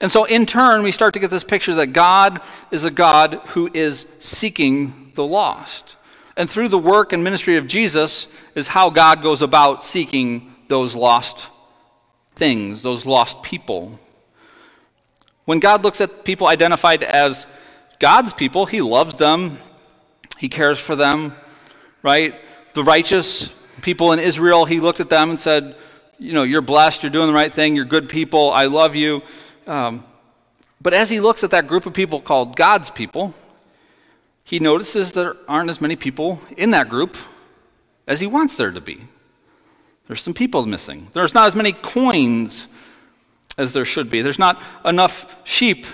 And 0.01 0.11
so, 0.11 0.25
in 0.25 0.47
turn, 0.47 0.85
we 0.85 0.93
start 0.93 1.13
to 1.15 1.21
get 1.21 1.31
this 1.31 1.45
picture 1.45 1.75
that 1.75 1.89
God 1.89 2.41
is 2.71 2.85
a 2.85 2.91
God 2.91 3.41
who 3.49 3.69
is 3.75 4.15
seeking 4.21 5.13
the 5.15 5.27
lost. 5.27 5.97
And 6.37 6.49
through 6.49 6.69
the 6.69 6.79
work 6.79 7.13
and 7.13 7.25
ministry 7.25 7.57
of 7.57 7.67
Jesus 7.67 8.29
is 8.55 8.69
how 8.69 8.91
God 8.91 9.23
goes 9.23 9.43
about 9.43 9.83
seeking 9.83 10.55
those 10.69 10.95
lost 10.95 11.51
things, 12.35 12.83
those 12.83 13.07
lost 13.07 13.43
people. 13.43 13.99
When 15.45 15.59
God 15.59 15.83
looks 15.83 16.01
at 16.01 16.25
people 16.25 16.47
identified 16.47 17.03
as 17.03 17.47
God's 17.99 18.33
people, 18.33 18.67
He 18.67 18.81
loves 18.81 19.17
them, 19.17 19.59
He 20.39 20.49
cares 20.49 20.79
for 20.79 20.97
them, 20.97 21.35
right? 22.03 22.35
The 22.75 22.83
righteous 22.83 23.53
people 23.83 24.13
in 24.13 24.19
Israel, 24.19 24.65
He 24.65 24.81
looked 24.81 25.01
at 25.01 25.11
them 25.11 25.31
and 25.31 25.39
said, 25.39 25.77
You 26.19 26.33
know, 26.33 26.43
you're 26.43 26.63
blessed, 26.63 27.03
you're 27.03 27.11
doing 27.11 27.29
the 27.29 27.35
right 27.35 27.53
thing, 27.53 27.77
you're 27.77 27.85
good 27.85 28.09
people, 28.09 28.51
I 28.51 28.67
love 28.67 28.97
you. 28.97 29.23
Um, 29.67 30.05
but 30.81 30.95
as 30.95 31.11
He 31.11 31.21
looks 31.21 31.45
at 31.45 31.51
that 31.51 31.67
group 31.67 31.87
of 31.87 31.93
people 31.93 32.21
called 32.21 32.57
God's 32.57 32.91
people, 32.91 33.35
He 34.45 34.59
notices 34.59 35.13
there 35.13 35.37
aren't 35.47 35.71
as 35.71 35.81
many 35.81 35.97
people 35.97 36.41
in 36.57 36.71
that 36.71 36.89
group 36.89 37.17
as 38.07 38.21
He 38.21 38.27
wants 38.27 38.57
there 38.57 38.71
to 38.71 38.81
be. 38.81 39.09
There's 40.07 40.23
some 40.23 40.35
people 40.35 40.67
missing. 40.67 41.09
There's 41.13 41.35
not 41.35 41.47
as 41.47 41.57
many 41.57 41.73
coins 41.73 42.67
as 43.57 43.73
there 43.73 43.85
should 43.85 44.11
be. 44.11 44.23
There's 44.23 44.39
not 44.39 44.63
enough 44.85 45.43
sheep 45.45 45.87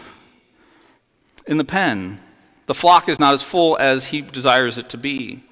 in 1.47 1.59
the 1.59 1.65
pen. 1.65 2.19
The 2.67 2.75
flock 2.75 3.09
is 3.09 3.19
not 3.19 3.35
as 3.35 3.43
full 3.43 3.77
as 3.79 4.07
he 4.07 4.23
desires 4.23 4.79
it 4.79 4.89
to 4.91 4.99
be. 4.99 5.43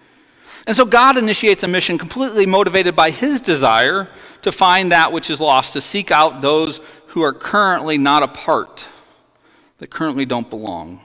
And 0.66 0.76
so 0.76 0.84
God 0.84 1.18
initiates 1.18 1.62
a 1.62 1.68
mission 1.68 1.98
completely 1.98 2.46
motivated 2.46 2.96
by 2.96 3.10
his 3.10 3.40
desire 3.40 4.08
to 4.42 4.52
find 4.52 4.92
that 4.92 5.12
which 5.12 5.30
is 5.30 5.40
lost, 5.40 5.72
to 5.74 5.80
seek 5.80 6.10
out 6.10 6.40
those 6.40 6.80
who 7.08 7.22
are 7.22 7.32
currently 7.32 7.98
not 7.98 8.22
a 8.22 8.28
part, 8.28 8.86
that 9.78 9.90
currently 9.90 10.24
don't 10.24 10.48
belong. 10.48 11.00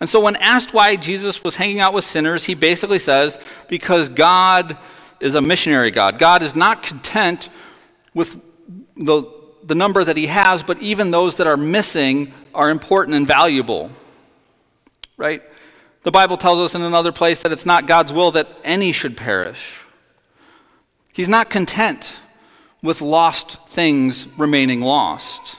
And 0.00 0.08
so, 0.08 0.20
when 0.20 0.36
asked 0.36 0.74
why 0.74 0.96
Jesus 0.96 1.42
was 1.42 1.56
hanging 1.56 1.80
out 1.80 1.94
with 1.94 2.04
sinners, 2.04 2.44
he 2.44 2.54
basically 2.54 2.98
says, 2.98 3.38
because 3.68 4.08
God 4.08 4.76
is 5.20 5.34
a 5.34 5.40
missionary 5.40 5.90
God. 5.90 6.18
God 6.18 6.42
is 6.42 6.54
not 6.54 6.82
content 6.82 7.48
with 8.12 8.40
the, 8.96 9.24
the 9.66 9.74
number 9.74 10.04
that 10.04 10.16
he 10.16 10.28
has, 10.28 10.62
but 10.62 10.80
even 10.80 11.10
those 11.10 11.36
that 11.36 11.46
are 11.46 11.56
missing 11.56 12.32
are 12.54 12.70
important 12.70 13.16
and 13.16 13.26
valuable. 13.26 13.90
Right? 15.16 15.42
The 16.02 16.10
Bible 16.12 16.36
tells 16.36 16.60
us 16.60 16.74
in 16.74 16.82
another 16.82 17.12
place 17.12 17.42
that 17.42 17.52
it's 17.52 17.66
not 17.66 17.86
God's 17.86 18.12
will 18.12 18.30
that 18.32 18.48
any 18.62 18.92
should 18.92 19.16
perish. 19.16 19.80
He's 21.12 21.28
not 21.28 21.50
content 21.50 22.20
with 22.82 23.00
lost 23.00 23.68
things 23.68 24.28
remaining 24.38 24.80
lost. 24.80 25.56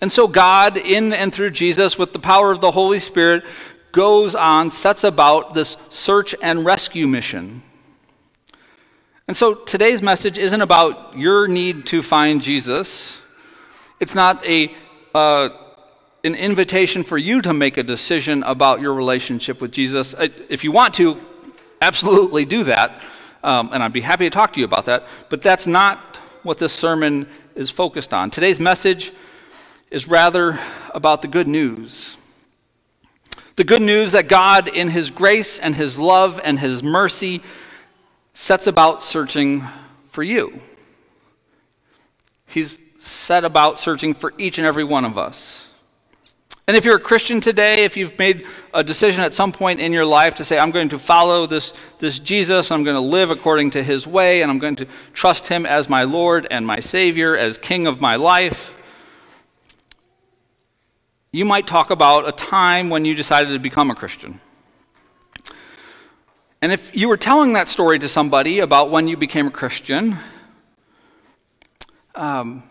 And 0.00 0.10
so, 0.10 0.26
God, 0.26 0.76
in 0.76 1.12
and 1.12 1.32
through 1.32 1.50
Jesus, 1.50 1.98
with 1.98 2.12
the 2.12 2.18
power 2.18 2.50
of 2.50 2.60
the 2.60 2.70
Holy 2.70 2.98
Spirit, 2.98 3.44
goes 3.92 4.34
on, 4.34 4.70
sets 4.70 5.04
about 5.04 5.54
this 5.54 5.76
search 5.90 6.34
and 6.42 6.64
rescue 6.64 7.06
mission. 7.06 7.62
And 9.28 9.36
so 9.36 9.52
today's 9.52 10.00
message 10.00 10.38
isn't 10.38 10.62
about 10.62 11.18
your 11.18 11.48
need 11.48 11.84
to 11.88 12.00
find 12.00 12.40
Jesus. 12.40 13.20
It's 14.00 14.14
not 14.14 14.42
a, 14.46 14.74
uh, 15.14 15.50
an 16.24 16.34
invitation 16.34 17.02
for 17.02 17.18
you 17.18 17.42
to 17.42 17.52
make 17.52 17.76
a 17.76 17.82
decision 17.82 18.42
about 18.44 18.80
your 18.80 18.94
relationship 18.94 19.60
with 19.60 19.70
Jesus. 19.70 20.14
If 20.48 20.64
you 20.64 20.72
want 20.72 20.94
to, 20.94 21.18
absolutely 21.82 22.46
do 22.46 22.64
that. 22.64 23.02
Um, 23.44 23.68
and 23.74 23.82
I'd 23.82 23.92
be 23.92 24.00
happy 24.00 24.24
to 24.24 24.30
talk 24.30 24.54
to 24.54 24.60
you 24.60 24.64
about 24.64 24.86
that. 24.86 25.06
But 25.28 25.42
that's 25.42 25.66
not 25.66 25.98
what 26.42 26.58
this 26.58 26.72
sermon 26.72 27.28
is 27.54 27.68
focused 27.68 28.14
on. 28.14 28.30
Today's 28.30 28.58
message 28.58 29.12
is 29.90 30.08
rather 30.08 30.58
about 30.94 31.20
the 31.20 31.28
good 31.28 31.48
news. 31.48 32.16
The 33.56 33.64
good 33.64 33.82
news 33.82 34.12
that 34.12 34.26
God, 34.26 34.68
in 34.68 34.88
His 34.88 35.10
grace 35.10 35.58
and 35.58 35.74
His 35.74 35.98
love 35.98 36.40
and 36.42 36.58
His 36.58 36.82
mercy, 36.82 37.42
sets 38.40 38.68
about 38.68 39.02
searching 39.02 39.64
for 40.04 40.22
you. 40.22 40.60
He's 42.46 42.80
set 42.96 43.44
about 43.44 43.80
searching 43.80 44.14
for 44.14 44.32
each 44.38 44.58
and 44.58 44.66
every 44.66 44.84
one 44.84 45.04
of 45.04 45.18
us. 45.18 45.68
And 46.68 46.76
if 46.76 46.84
you're 46.84 46.98
a 46.98 47.00
Christian 47.00 47.40
today, 47.40 47.82
if 47.82 47.96
you've 47.96 48.16
made 48.16 48.46
a 48.72 48.84
decision 48.84 49.22
at 49.22 49.34
some 49.34 49.50
point 49.50 49.80
in 49.80 49.92
your 49.92 50.04
life 50.04 50.36
to 50.36 50.44
say, 50.44 50.56
I'm 50.56 50.70
going 50.70 50.90
to 50.90 51.00
follow 51.00 51.46
this, 51.46 51.74
this 51.98 52.20
Jesus, 52.20 52.70
I'm 52.70 52.84
going 52.84 52.94
to 52.94 53.00
live 53.00 53.30
according 53.30 53.70
to 53.70 53.82
his 53.82 54.06
way, 54.06 54.40
and 54.40 54.52
I'm 54.52 54.60
going 54.60 54.76
to 54.76 54.86
trust 55.12 55.48
him 55.48 55.66
as 55.66 55.88
my 55.88 56.04
Lord 56.04 56.46
and 56.48 56.64
my 56.64 56.78
Savior, 56.78 57.36
as 57.36 57.58
King 57.58 57.88
of 57.88 58.00
my 58.00 58.14
life, 58.14 58.80
you 61.32 61.44
might 61.44 61.66
talk 61.66 61.90
about 61.90 62.28
a 62.28 62.32
time 62.32 62.88
when 62.88 63.04
you 63.04 63.16
decided 63.16 63.52
to 63.52 63.58
become 63.58 63.90
a 63.90 63.96
Christian. 63.96 64.40
And 66.60 66.72
if 66.72 66.96
you 66.96 67.08
were 67.08 67.16
telling 67.16 67.52
that 67.52 67.68
story 67.68 67.98
to 68.00 68.08
somebody 68.08 68.58
about 68.58 68.90
when 68.90 69.06
you 69.06 69.16
became 69.16 69.46
a 69.46 69.50
Christian, 69.50 70.16
um, 72.16 72.64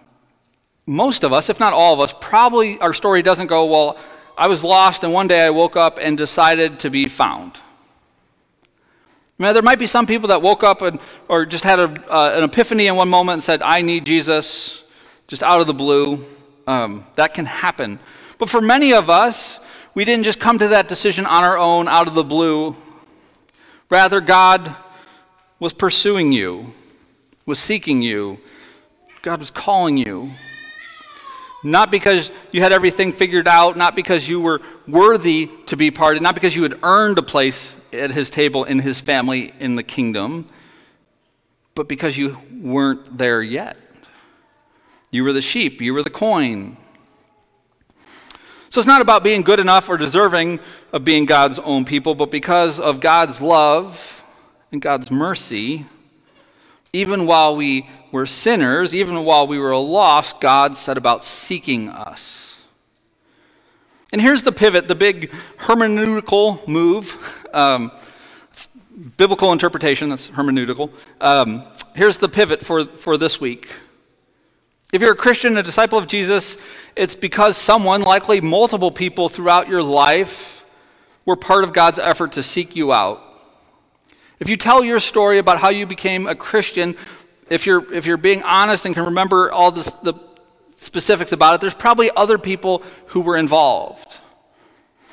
most 0.86 1.23
of 1.23 1.32
us, 1.32 1.50
if 1.50 1.60
not 1.60 1.71
all 1.71 1.93
of 1.93 2.00
us, 2.02 2.13
probably 2.19 2.80
our 2.80 2.93
story 2.93 3.21
doesn't 3.21 3.47
go, 3.47 3.65
well, 3.65 3.97
I 4.38 4.47
was 4.47 4.63
lost 4.63 5.04
and 5.04 5.13
one 5.13 5.28
day 5.28 5.45
I 5.45 5.52
woke 5.52 5.78
up 5.78 6.00
and 6.02 6.17
decided 6.17 6.80
to 6.80 6.89
be 6.89 7.08
found. 7.08 7.60
Now, 9.39 9.54
there 9.54 9.62
might 9.62 9.80
be 9.80 9.88
some 9.88 10.06
people 10.06 10.30
that 10.30 10.41
woke 10.41 10.63
up 10.63 10.82
and, 10.82 11.00
or 11.30 11.45
just 11.45 11.63
had 11.63 11.80
a, 11.80 12.13
uh, 12.13 12.32
an 12.36 12.43
epiphany 12.43 12.88
in 12.88 12.95
one 12.95 13.08
moment 13.08 13.36
and 13.36 13.43
said, 13.43 13.62
I 13.62 13.82
need 13.82 14.06
Jesus, 14.06 14.84
just 15.28 15.43
out 15.43 15.62
of 15.62 15.67
the 15.67 15.73
blue. 15.73 16.26
Um, 16.65 17.06
that 17.15 17.34
can 17.34 17.45
happen. 17.45 18.00
But 18.39 18.50
for 18.50 18.60
many 18.60 18.93
of 18.93 19.10
us, 19.10 19.60
we 19.93 20.04
didn't 20.06 20.26
just 20.26 20.39
come 20.39 20.60
to 20.60 20.69
that 20.69 20.88
decision 20.88 21.26
on 21.26 21.43
our 21.43 21.58
own, 21.58 21.88
out 21.88 22.08
of 22.08 22.13
the 22.13 22.23
blue. 22.23 22.76
Rather, 23.89 24.19
God 24.19 24.76
was 25.60 25.73
pursuing 25.73 26.32
you, 26.32 26.73
was 27.45 27.60
seeking 27.60 28.02
you. 28.02 28.39
God 29.21 29.39
was 29.39 29.50
calling 29.50 29.97
you. 29.97 30.32
Not 31.63 31.89
because 31.89 32.32
you 32.52 32.62
had 32.62 32.71
everything 32.71 33.12
figured 33.12 33.47
out, 33.47 33.78
not 33.78 33.95
because 33.95 34.30
you 34.30 34.39
were 34.39 34.62
worthy 34.88 35.50
to 35.65 35.76
be 35.76 35.89
part, 35.89 36.17
of, 36.17 36.23
not 36.23 36.36
because 36.36 36.56
you 36.56 36.63
had 36.63 36.78
earned 36.84 37.17
a 37.17 37.23
place 37.23 37.76
at 37.91 38.12
his 38.12 38.30
table 38.30 38.63
in 38.63 38.80
his 38.80 39.02
family 39.02 39.54
in 39.60 39.76
the 39.76 39.84
kingdom, 39.84 40.47
but 41.73 41.88
because 41.88 42.17
you 42.17 42.38
weren't 42.62 43.17
there 43.17 43.41
yet. 43.41 43.78
You 45.10 45.23
were 45.23 45.34
the 45.34 45.41
sheep, 45.41 45.82
you 45.82 45.93
were 45.93 46.04
the 46.04 46.10
coin. 46.10 46.78
So 48.69 48.80
it's 48.80 48.88
not 48.88 49.01
about 49.01 49.23
being 49.23 49.41
good 49.41 49.60
enough 49.60 49.89
or 49.89 49.97
deserving 49.97 50.60
of 50.91 51.03
being 51.03 51.25
God's 51.25 51.60
own 51.60 51.86
people, 51.86 52.15
but 52.15 52.32
because 52.32 52.80
of 52.80 52.99
God's 52.99 53.41
love 53.41 54.23
and 54.71 54.82
God's 54.82 55.10
mercy, 55.10 55.86
even 56.93 57.25
while 57.25 57.56
we 57.56 57.89
were 58.12 58.25
sinners, 58.25 58.93
even 58.93 59.23
while 59.23 59.47
we 59.47 59.58
were 59.58 59.75
lost, 59.75 60.41
God 60.41 60.75
set 60.75 60.97
about 60.97 61.23
seeking 61.23 61.89
us. 61.89 62.58
And 64.12 64.21
here's 64.21 64.43
the 64.43 64.51
pivot, 64.51 64.88
the 64.88 64.95
big 64.95 65.32
hermeneutical 65.58 66.67
move. 66.67 67.34
Um, 67.53 67.91
biblical 69.15 69.51
interpretation, 69.51 70.10
that's 70.10 70.30
hermeneutical. 70.30 70.91
Um, 71.21 71.63
here's 71.95 72.17
the 72.17 72.27
pivot 72.27 72.63
for, 72.63 72.86
for 72.86 73.17
this 73.17 73.39
week. 73.39 73.69
If 74.93 75.02
you're 75.02 75.12
a 75.12 75.17
Christian, 75.17 75.58
a 75.58 75.63
disciple 75.63 75.97
of 75.97 76.08
Jesus, 76.08 76.58
it's 76.95 77.13
because 77.13 77.58
someone, 77.58 78.04
likely 78.04 78.39
multiple 78.39 78.89
people 78.89 79.28
throughout 79.28 79.67
your 79.67 79.84
life, 79.84 80.65
were 81.26 81.36
part 81.36 81.65
of 81.65 81.73
God's 81.73 82.00
effort 82.00 82.34
to 82.34 82.43
seek 82.43 82.73
you 82.73 82.93
out. 82.93 83.21
If 84.39 84.47
you 84.47 84.56
tell 84.56 84.86
your 84.86 85.02
story 85.02 85.39
about 85.39 85.60
how 85.60 85.69
you 85.69 85.86
became 85.86 86.26
a 86.26 86.36
Christian, 86.36 86.95
if 87.50 87.65
you're, 87.65 87.93
if 87.93 88.06
you're 88.06 88.15
being 88.15 88.43
honest 88.43 88.86
and 88.86 88.95
can 88.95 89.04
remember 89.06 89.52
all 89.52 89.71
this, 89.71 89.91
the 89.91 90.13
specifics 90.78 91.34
about 91.34 91.56
it, 91.56 91.62
there's 91.62 91.73
probably 91.73 92.10
other 92.15 92.38
people 92.38 92.82
who 93.08 93.19
were 93.19 93.36
involved. 93.36 94.19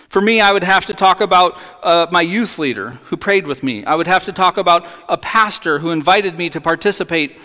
For 0.08 0.20
me, 0.20 0.40
I 0.40 0.52
would 0.52 0.62
have 0.62 0.86
to 0.86 0.94
talk 0.94 1.20
about 1.20 1.58
uh, 1.82 2.06
my 2.12 2.22
youth 2.22 2.60
leader 2.60 2.90
who 3.06 3.16
prayed 3.16 3.48
with 3.48 3.64
me. 3.64 3.84
I 3.84 3.96
would 3.96 4.06
have 4.06 4.22
to 4.24 4.32
talk 4.32 4.56
about 4.56 4.86
a 5.08 5.18
pastor 5.18 5.80
who 5.80 5.90
invited 5.90 6.38
me 6.38 6.48
to 6.50 6.60
participate 6.60 7.36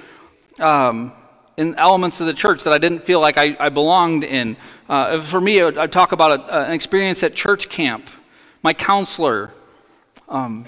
um, 0.59 1.11
in 1.59 1.75
elements 1.75 2.21
of 2.21 2.27
the 2.27 2.33
church 2.33 2.63
that 2.63 2.71
I 2.71 2.77
didn't 2.77 2.99
feel 2.99 3.19
like 3.19 3.37
I, 3.37 3.53
I 3.59 3.67
belonged 3.67 4.23
in. 4.23 4.55
Uh, 4.87 5.19
for 5.19 5.41
me, 5.41 5.61
I'd 5.61 5.91
talk 5.91 6.13
about 6.13 6.39
a, 6.39 6.67
an 6.67 6.71
experience 6.71 7.21
at 7.21 7.35
church 7.35 7.67
camp, 7.67 8.09
my 8.63 8.73
counselor. 8.73 9.51
Um, 10.29 10.65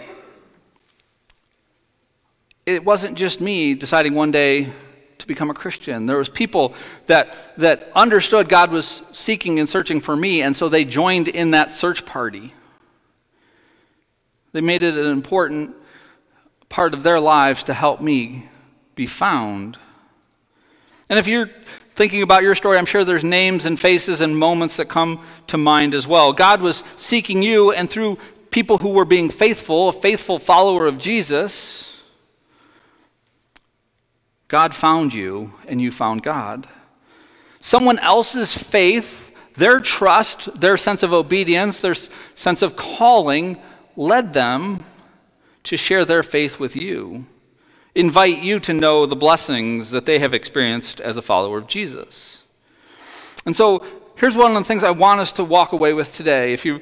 it 2.65 2.83
wasn't 2.83 3.17
just 3.17 3.39
me 3.39 3.73
deciding 3.73 4.15
one 4.15 4.31
day 4.31 4.69
to 5.17 5.27
become 5.27 5.49
a 5.49 5.53
Christian. 5.53 6.07
There 6.07 6.17
was 6.17 6.27
people 6.27 6.73
that, 7.05 7.55
that 7.57 7.89
understood 7.95 8.49
God 8.49 8.69
was 8.69 9.03
seeking 9.13 9.59
and 9.61 9.69
searching 9.69 10.01
for 10.01 10.17
me, 10.17 10.41
and 10.41 10.53
so 10.53 10.67
they 10.67 10.83
joined 10.83 11.29
in 11.29 11.51
that 11.51 11.71
search 11.71 12.05
party. 12.05 12.53
They 14.51 14.59
made 14.59 14.83
it 14.83 14.97
an 14.97 15.07
important 15.07 15.73
part 16.67 16.93
of 16.93 17.03
their 17.03 17.21
lives 17.21 17.63
to 17.63 17.73
help 17.73 18.01
me 18.01 18.49
be 18.93 19.05
found. 19.05 19.77
And 21.11 21.19
if 21.19 21.27
you're 21.27 21.49
thinking 21.93 22.21
about 22.21 22.41
your 22.41 22.55
story, 22.55 22.77
I'm 22.77 22.85
sure 22.85 23.03
there's 23.03 23.21
names 23.23 23.65
and 23.65 23.77
faces 23.77 24.21
and 24.21 24.37
moments 24.37 24.77
that 24.77 24.87
come 24.87 25.21
to 25.47 25.57
mind 25.57 25.93
as 25.93 26.07
well. 26.07 26.31
God 26.31 26.61
was 26.61 26.85
seeking 26.95 27.43
you, 27.43 27.73
and 27.73 27.89
through 27.89 28.17
people 28.49 28.77
who 28.77 28.93
were 28.93 29.03
being 29.03 29.29
faithful, 29.29 29.89
a 29.89 29.93
faithful 29.93 30.39
follower 30.39 30.87
of 30.87 30.97
Jesus, 30.97 32.01
God 34.47 34.73
found 34.73 35.13
you 35.13 35.51
and 35.67 35.81
you 35.81 35.91
found 35.91 36.23
God. 36.23 36.65
Someone 37.59 37.99
else's 37.99 38.57
faith, 38.57 39.35
their 39.55 39.81
trust, 39.81 40.61
their 40.61 40.77
sense 40.77 41.03
of 41.03 41.11
obedience, 41.11 41.81
their 41.81 41.93
sense 41.93 42.61
of 42.61 42.77
calling 42.77 43.61
led 43.97 44.31
them 44.31 44.79
to 45.63 45.75
share 45.75 46.05
their 46.05 46.23
faith 46.23 46.57
with 46.57 46.73
you, 46.73 47.25
invite 47.95 48.39
you 48.39 48.59
to 48.61 48.73
know 48.73 49.05
the 49.05 49.15
blessings 49.15 49.91
that 49.91 50.05
they 50.05 50.19
have 50.19 50.33
experienced 50.33 51.01
as 51.01 51.17
a 51.17 51.21
follower 51.21 51.57
of 51.57 51.67
Jesus. 51.67 52.43
And 53.45 53.55
so, 53.55 53.85
here's 54.15 54.35
one 54.35 54.51
of 54.51 54.57
the 54.57 54.63
things 54.63 54.83
I 54.83 54.91
want 54.91 55.19
us 55.19 55.31
to 55.33 55.43
walk 55.43 55.71
away 55.71 55.93
with 55.93 56.15
today. 56.15 56.53
If 56.53 56.63
you, 56.65 56.81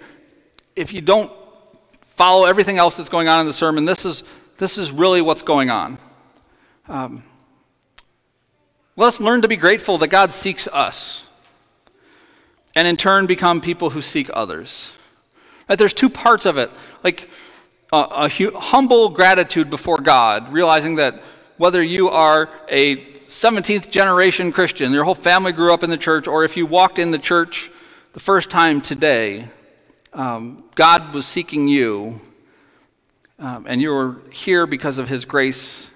if 0.76 0.94
you 0.94 1.02
don't 1.02 1.32
follow 2.02 2.46
everything 2.46 2.78
else 2.78 2.98
that's 2.98 3.10
going 3.10 3.28
on 3.28 3.40
in 3.40 3.46
the 3.46 3.54
sermon, 3.54 3.86
this 3.86 4.06
is, 4.06 4.24
this 4.58 4.78
is 4.78 4.92
really 4.92 5.22
what's 5.22 5.42
going 5.42 5.70
on. 5.70 5.98
Um, 6.88 7.24
let's 8.96 9.22
learn 9.22 9.42
to 9.42 9.48
be 9.48 9.56
grateful 9.56 9.98
that 10.00 10.10
God 10.10 10.34
seeks 10.34 10.68
us 10.68 11.28
and 12.76 12.88
in 12.88 12.98
turn 12.98 13.26
become 13.26 13.62
people 13.62 13.92
who 13.92 14.02
seek 14.02 14.30
others. 14.34 14.94
Right? 15.68 15.78
There's 15.78 15.94
two 15.94 16.10
parts 16.10 16.46
of 16.46 16.58
it. 16.58 16.72
Like, 17.04 17.30
a, 17.92 17.98
a 17.98 18.30
hu- 18.30 18.58
humble 18.58 19.10
gratitude 19.10 19.70
before 19.70 19.98
God, 19.98 20.52
realizing 20.52 20.96
that 20.96 21.22
whether 21.58 21.82
you 21.84 22.10
are 22.10 22.50
a 22.70 22.98
17th 23.28 23.92
generation 23.92 24.52
Christian, 24.52 24.92
your 24.92 25.04
whole 25.04 25.16
family 25.16 25.52
grew 25.52 25.74
up 25.74 25.84
in 25.84 25.90
the 25.90 25.98
church, 25.98 26.28
or 26.28 26.44
if 26.44 26.58
you 26.58 26.66
walked 26.66 26.98
in 26.98 27.12
the 27.12 27.20
church 27.20 27.70
the 28.14 28.20
first 28.20 28.50
time 28.50 28.82
today, 28.82 29.50
um, 30.14 30.64
God 30.76 31.14
was 31.14 31.26
seeking 31.26 31.68
you, 31.68 32.20
um, 33.38 33.66
and 33.68 33.82
you 33.82 33.92
were 33.92 34.18
here 34.32 34.66
because 34.66 34.98
of 34.98 35.08
His 35.08 35.26
grace, 35.26 35.90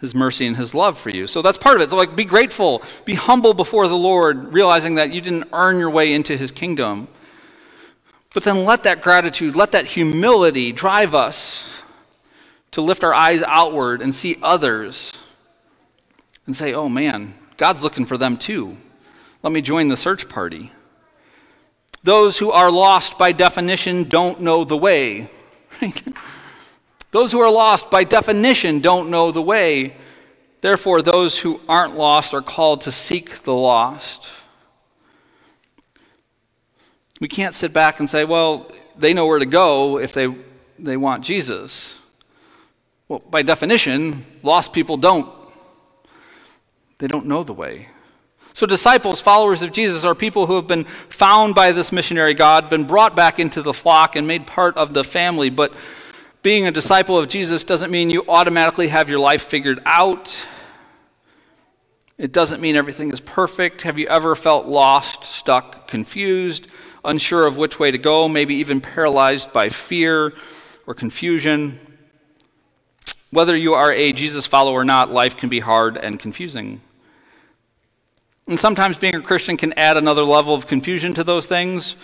His 0.00 0.14
mercy, 0.14 0.46
and 0.46 0.56
His 0.56 0.74
love 0.74 0.98
for 0.98 1.10
you. 1.10 1.26
So 1.26 1.40
that's 1.40 1.56
part 1.56 1.76
of 1.76 1.82
it. 1.82 1.90
So, 1.90 1.96
like, 1.96 2.14
be 2.14 2.26
grateful, 2.26 2.82
be 3.04 3.14
humble 3.14 3.54
before 3.54 3.88
the 3.88 3.96
Lord, 3.96 4.52
realizing 4.52 4.96
that 4.96 5.14
you 5.14 5.20
didn't 5.20 5.48
earn 5.52 5.78
your 5.78 5.90
way 5.90 6.12
into 6.12 6.36
His 6.36 6.50
kingdom. 6.50 7.08
But 8.34 8.42
then 8.42 8.64
let 8.64 8.82
that 8.82 9.00
gratitude, 9.00 9.54
let 9.54 9.72
that 9.72 9.86
humility 9.86 10.72
drive 10.72 11.14
us 11.14 11.80
to 12.72 12.82
lift 12.82 13.04
our 13.04 13.14
eyes 13.14 13.42
outward 13.46 14.02
and 14.02 14.12
see 14.12 14.36
others 14.42 15.16
and 16.44 16.54
say, 16.54 16.74
oh 16.74 16.88
man, 16.88 17.34
God's 17.56 17.84
looking 17.84 18.04
for 18.04 18.18
them 18.18 18.36
too. 18.36 18.76
Let 19.44 19.52
me 19.52 19.60
join 19.60 19.88
the 19.88 19.96
search 19.96 20.28
party. 20.28 20.72
Those 22.02 22.36
who 22.36 22.50
are 22.50 22.72
lost 22.72 23.18
by 23.18 23.30
definition 23.30 24.08
don't 24.08 24.40
know 24.40 24.64
the 24.64 24.76
way. 24.76 25.30
those 27.12 27.30
who 27.30 27.40
are 27.40 27.52
lost 27.52 27.88
by 27.88 28.02
definition 28.02 28.80
don't 28.80 29.10
know 29.10 29.30
the 29.30 29.40
way. 29.40 29.94
Therefore, 30.60 31.02
those 31.02 31.38
who 31.38 31.60
aren't 31.68 31.96
lost 31.96 32.34
are 32.34 32.42
called 32.42 32.80
to 32.82 32.92
seek 32.92 33.42
the 33.42 33.54
lost. 33.54 34.32
We 37.24 37.28
can't 37.28 37.54
sit 37.54 37.72
back 37.72 38.00
and 38.00 38.10
say, 38.10 38.26
well, 38.26 38.70
they 38.98 39.14
know 39.14 39.24
where 39.24 39.38
to 39.38 39.46
go 39.46 39.98
if 39.98 40.12
they, 40.12 40.28
they 40.78 40.98
want 40.98 41.24
Jesus. 41.24 41.98
Well, 43.08 43.22
by 43.30 43.40
definition, 43.40 44.26
lost 44.42 44.74
people 44.74 44.98
don't. 44.98 45.32
They 46.98 47.06
don't 47.06 47.24
know 47.24 47.42
the 47.42 47.54
way. 47.54 47.88
So, 48.52 48.66
disciples, 48.66 49.22
followers 49.22 49.62
of 49.62 49.72
Jesus, 49.72 50.04
are 50.04 50.14
people 50.14 50.44
who 50.44 50.56
have 50.56 50.66
been 50.66 50.84
found 50.84 51.54
by 51.54 51.72
this 51.72 51.92
missionary 51.92 52.34
God, 52.34 52.68
been 52.68 52.84
brought 52.84 53.16
back 53.16 53.38
into 53.38 53.62
the 53.62 53.72
flock, 53.72 54.16
and 54.16 54.26
made 54.26 54.46
part 54.46 54.76
of 54.76 54.92
the 54.92 55.02
family. 55.02 55.48
But 55.48 55.72
being 56.42 56.66
a 56.66 56.70
disciple 56.70 57.18
of 57.18 57.30
Jesus 57.30 57.64
doesn't 57.64 57.90
mean 57.90 58.10
you 58.10 58.26
automatically 58.28 58.88
have 58.88 59.08
your 59.08 59.18
life 59.18 59.44
figured 59.44 59.80
out. 59.86 60.46
It 62.18 62.32
doesn't 62.32 62.60
mean 62.60 62.76
everything 62.76 63.10
is 63.14 63.20
perfect. 63.22 63.80
Have 63.82 63.98
you 63.98 64.08
ever 64.08 64.36
felt 64.36 64.66
lost, 64.66 65.24
stuck, 65.24 65.88
confused? 65.88 66.68
Unsure 67.04 67.46
of 67.46 67.56
which 67.56 67.78
way 67.78 67.90
to 67.90 67.98
go, 67.98 68.28
maybe 68.28 68.56
even 68.56 68.80
paralyzed 68.80 69.52
by 69.52 69.68
fear 69.68 70.32
or 70.86 70.94
confusion. 70.94 71.78
Whether 73.30 73.56
you 73.56 73.74
are 73.74 73.92
a 73.92 74.12
Jesus 74.12 74.46
follower 74.46 74.80
or 74.80 74.84
not, 74.84 75.12
life 75.12 75.36
can 75.36 75.48
be 75.48 75.60
hard 75.60 75.96
and 75.96 76.20
confusing. 76.20 76.80
And 78.46 78.60
sometimes 78.60 78.98
being 78.98 79.14
a 79.14 79.22
Christian 79.22 79.56
can 79.56 79.72
add 79.74 79.96
another 79.96 80.22
level 80.22 80.54
of 80.54 80.66
confusion 80.66 81.14
to 81.14 81.24
those 81.24 81.46
things. 81.46 81.96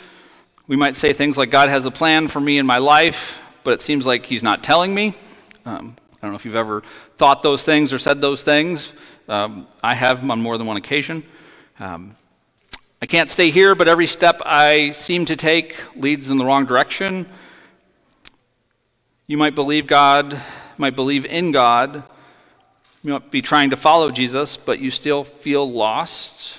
We 0.67 0.77
might 0.77 0.97
say 0.97 1.13
things 1.13 1.37
like, 1.37 1.51
God 1.51 1.69
has 1.69 1.85
a 1.85 1.91
plan 1.91 2.29
for 2.29 2.41
me 2.41 2.59
in 2.59 2.65
my 2.65 2.79
life, 2.79 3.43
but 3.65 3.75
it 3.75 3.81
seems 3.81 4.07
like 4.07 4.25
He's 4.25 4.43
not 4.43 4.63
telling 4.63 4.95
me. 4.95 5.15
Um, 5.67 5.97
I 6.15 6.27
don't 6.27 6.33
know 6.33 6.37
if 6.37 6.45
you've 6.45 6.57
ever 6.57 6.81
thought 7.17 7.43
those 7.43 7.65
things 7.65 7.93
or 7.93 7.99
said 7.99 8.21
those 8.21 8.43
things. 8.43 8.93
Um, 9.29 9.67
I 9.83 9.95
have 9.95 10.29
on 10.29 10.41
more 10.41 10.57
than 10.59 10.67
one 10.67 10.77
occasion. 10.77 11.23
Um, 11.79 12.17
I 13.03 13.07
can't 13.07 13.31
stay 13.31 13.51
here, 13.51 13.75
but 13.75 13.89
every 13.89 14.07
step 14.07 14.43
I 14.45 14.91
seem 14.91 15.25
to 15.25 15.37
take 15.37 15.75
leads 15.97 16.31
in 16.31 16.37
the 16.37 16.45
wrong 16.45 16.67
direction. 16.67 17.27
You 19.27 19.39
might 19.39 19.55
believe 19.55 19.87
God, 19.87 20.39
might 20.77 20.95
believe 20.95 21.25
in 21.25 21.51
God. 21.51 22.03
You 23.03 23.15
might 23.15 23.31
be 23.31 23.41
trying 23.41 23.71
to 23.71 23.79
follow 23.79 24.11
Jesus, 24.11 24.59
but 24.59 24.81
you 24.81 24.91
still 24.91 25.25
feel 25.25 25.71
lost. 25.71 26.59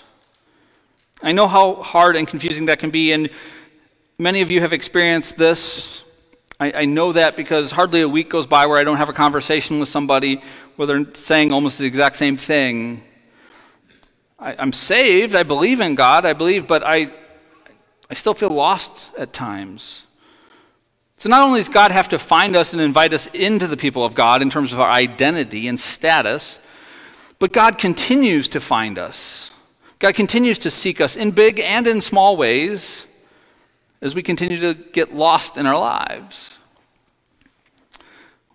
I 1.22 1.32
know 1.32 1.48
how 1.48 1.76
hard 1.76 2.16
and 2.16 2.28
confusing 2.28 2.66
that 2.66 2.80
can 2.80 2.90
be, 2.90 3.12
and 3.12 3.30
many 4.18 4.42
of 4.42 4.50
you 4.50 4.62
have 4.62 4.74
experienced 4.74 5.38
this. 5.38 6.04
I, 6.60 6.72
I, 6.72 6.86
know 6.86 7.12
that 7.14 7.36
because 7.36 7.72
hardly 7.72 8.02
a 8.02 8.10
week 8.10 8.32
goes 8.32 8.48
by 8.48 8.66
where 8.66 8.80
I 8.80 8.84
don't 8.84 8.98
have 8.98 9.10
a 9.10 9.14
conversation 9.14 9.80
with 9.80 9.90
somebody 9.90 10.42
where 10.76 10.88
they're 10.88 11.14
saying 11.14 11.52
almost 11.52 11.78
the 11.78 11.86
exact 11.86 12.16
same 12.16 12.38
thing. 12.38 13.04
I, 14.42 14.54
am 14.54 14.74
saved, 14.74 15.36
I 15.36 15.44
believe 15.44 15.80
in 15.80 15.94
God, 15.94 16.26
I 16.26 16.34
believe, 16.34 16.66
but 16.66 16.82
I, 16.84 17.12
I 18.10 18.16
still 18.16 18.34
feel 18.34 18.50
lost 18.50 19.12
at 19.16 19.34
times. 19.34 20.08
So 21.18 21.30
not 21.30 21.44
only 21.44 21.60
does 21.60 21.70
God 21.70 21.92
have 21.92 22.10
to 22.10 22.18
find 22.18 22.56
us 22.56 22.74
and 22.74 22.82
invite 22.82 23.14
us 23.14 23.28
into 23.28 23.68
the 23.68 23.78
people 23.78 24.04
of 24.04 24.16
God 24.16 24.42
in 24.42 24.50
terms 24.50 24.74
of 24.74 24.80
our 24.80 24.90
identity 24.90 25.68
and 25.68 25.80
status, 25.80 26.58
but 27.38 27.54
God 27.54 27.78
continues 27.78 28.48
to 28.50 28.60
find 28.60 28.98
us. 28.98 29.52
God 30.00 30.16
continues 30.16 30.58
to 30.60 30.72
seek 30.72 31.00
us 31.00 31.16
in 31.16 31.30
big 31.30 31.60
and 31.60 31.86
in 31.86 32.02
small 32.02 32.36
ways 32.36 33.06
as 34.02 34.16
we 34.16 34.24
continue 34.24 34.60
to 34.60 34.74
get 34.74 35.14
lost 35.14 35.58
in 35.58 35.68
our 35.68 35.78
lives. 35.78 36.58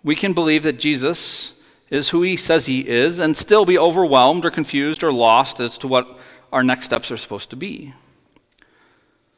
We 0.03 0.15
can 0.15 0.33
believe 0.33 0.63
that 0.63 0.77
Jesus 0.77 1.56
is 1.89 2.09
who 2.09 2.21
he 2.21 2.35
says 2.35 2.65
he 2.65 2.87
is 2.87 3.19
and 3.19 3.35
still 3.35 3.65
be 3.65 3.77
overwhelmed 3.77 4.45
or 4.45 4.51
confused 4.51 5.03
or 5.03 5.11
lost 5.11 5.59
as 5.59 5.77
to 5.77 5.87
what 5.87 6.19
our 6.51 6.63
next 6.63 6.85
steps 6.85 7.11
are 7.11 7.17
supposed 7.17 7.49
to 7.49 7.55
be. 7.55 7.93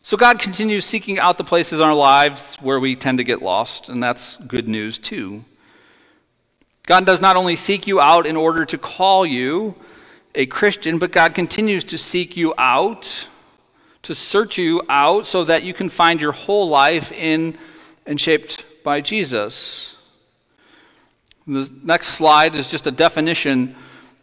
So 0.01 0.17
God 0.17 0.39
continues 0.39 0.85
seeking 0.85 1.19
out 1.19 1.37
the 1.37 1.43
places 1.43 1.79
in 1.79 1.85
our 1.85 1.93
lives 1.93 2.55
where 2.61 2.79
we 2.79 2.95
tend 2.95 3.17
to 3.19 3.23
get 3.23 3.41
lost, 3.41 3.89
and 3.89 4.01
that's 4.01 4.37
good 4.37 4.67
news 4.67 4.97
too. 4.97 5.43
God 6.87 7.05
does 7.05 7.21
not 7.21 7.35
only 7.35 7.55
seek 7.55 7.85
you 7.85 7.99
out 7.99 8.25
in 8.25 8.35
order 8.35 8.65
to 8.65 8.77
call 8.77 9.25
you 9.25 9.75
a 10.33 10.45
Christian, 10.47 10.97
but 10.97 11.11
God 11.11 11.35
continues 11.35 11.83
to 11.83 11.97
seek 11.97 12.35
you 12.35 12.53
out, 12.57 13.27
to 14.01 14.15
search 14.15 14.57
you 14.57 14.81
out 14.89 15.27
so 15.27 15.43
that 15.43 15.61
you 15.61 15.73
can 15.73 15.89
find 15.89 16.19
your 16.19 16.31
whole 16.31 16.67
life 16.67 17.11
in 17.11 17.57
and 18.05 18.19
shaped 18.19 18.65
by 18.83 19.01
Jesus. 19.01 19.97
The 21.49 21.67
next 21.83 22.09
slide 22.09 22.53
is 22.53 22.69
just 22.69 22.85
a 22.85 22.91
definition 22.91 23.75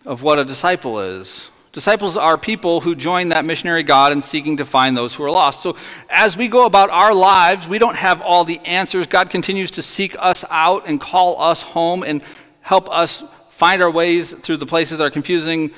of 0.05 0.23
what 0.23 0.39
a 0.39 0.45
disciple 0.45 1.01
is. 1.01 1.51
Disciples 1.73 2.17
are 2.17 2.39
people 2.39 2.81
who 2.81 2.95
join 2.95 3.31
that 3.31 3.45
missionary 3.45 3.83
God 3.83 4.13
in 4.13 4.23
seeking 4.23 4.59
to 4.59 4.65
find 4.65 4.97
those 4.97 5.13
who 5.13 5.25
are 5.25 5.31
lost. 5.31 5.61
So, 5.61 5.77
as 6.09 6.37
we 6.37 6.47
go 6.47 6.67
about 6.67 6.89
our 6.91 7.13
lives, 7.13 7.67
we 7.69 7.81
don't 7.81 7.97
have 7.97 8.23
all 8.23 8.45
the 8.45 8.61
answers. 8.61 9.09
God 9.09 9.29
continues 9.29 9.73
to 9.73 9.83
seek 9.83 10.15
us 10.21 10.45
out 10.51 10.87
and 10.87 11.01
call 11.01 11.43
us 11.43 11.63
home 11.63 12.05
and 12.05 12.23
help 12.61 12.89
us 12.91 13.25
find 13.51 13.83
our 13.83 13.91
ways 13.91 14.33
through 14.33 14.59
the 14.59 14.67
places 14.67 14.99
that 14.99 15.05
are 15.05 15.11
confusing 15.11 15.73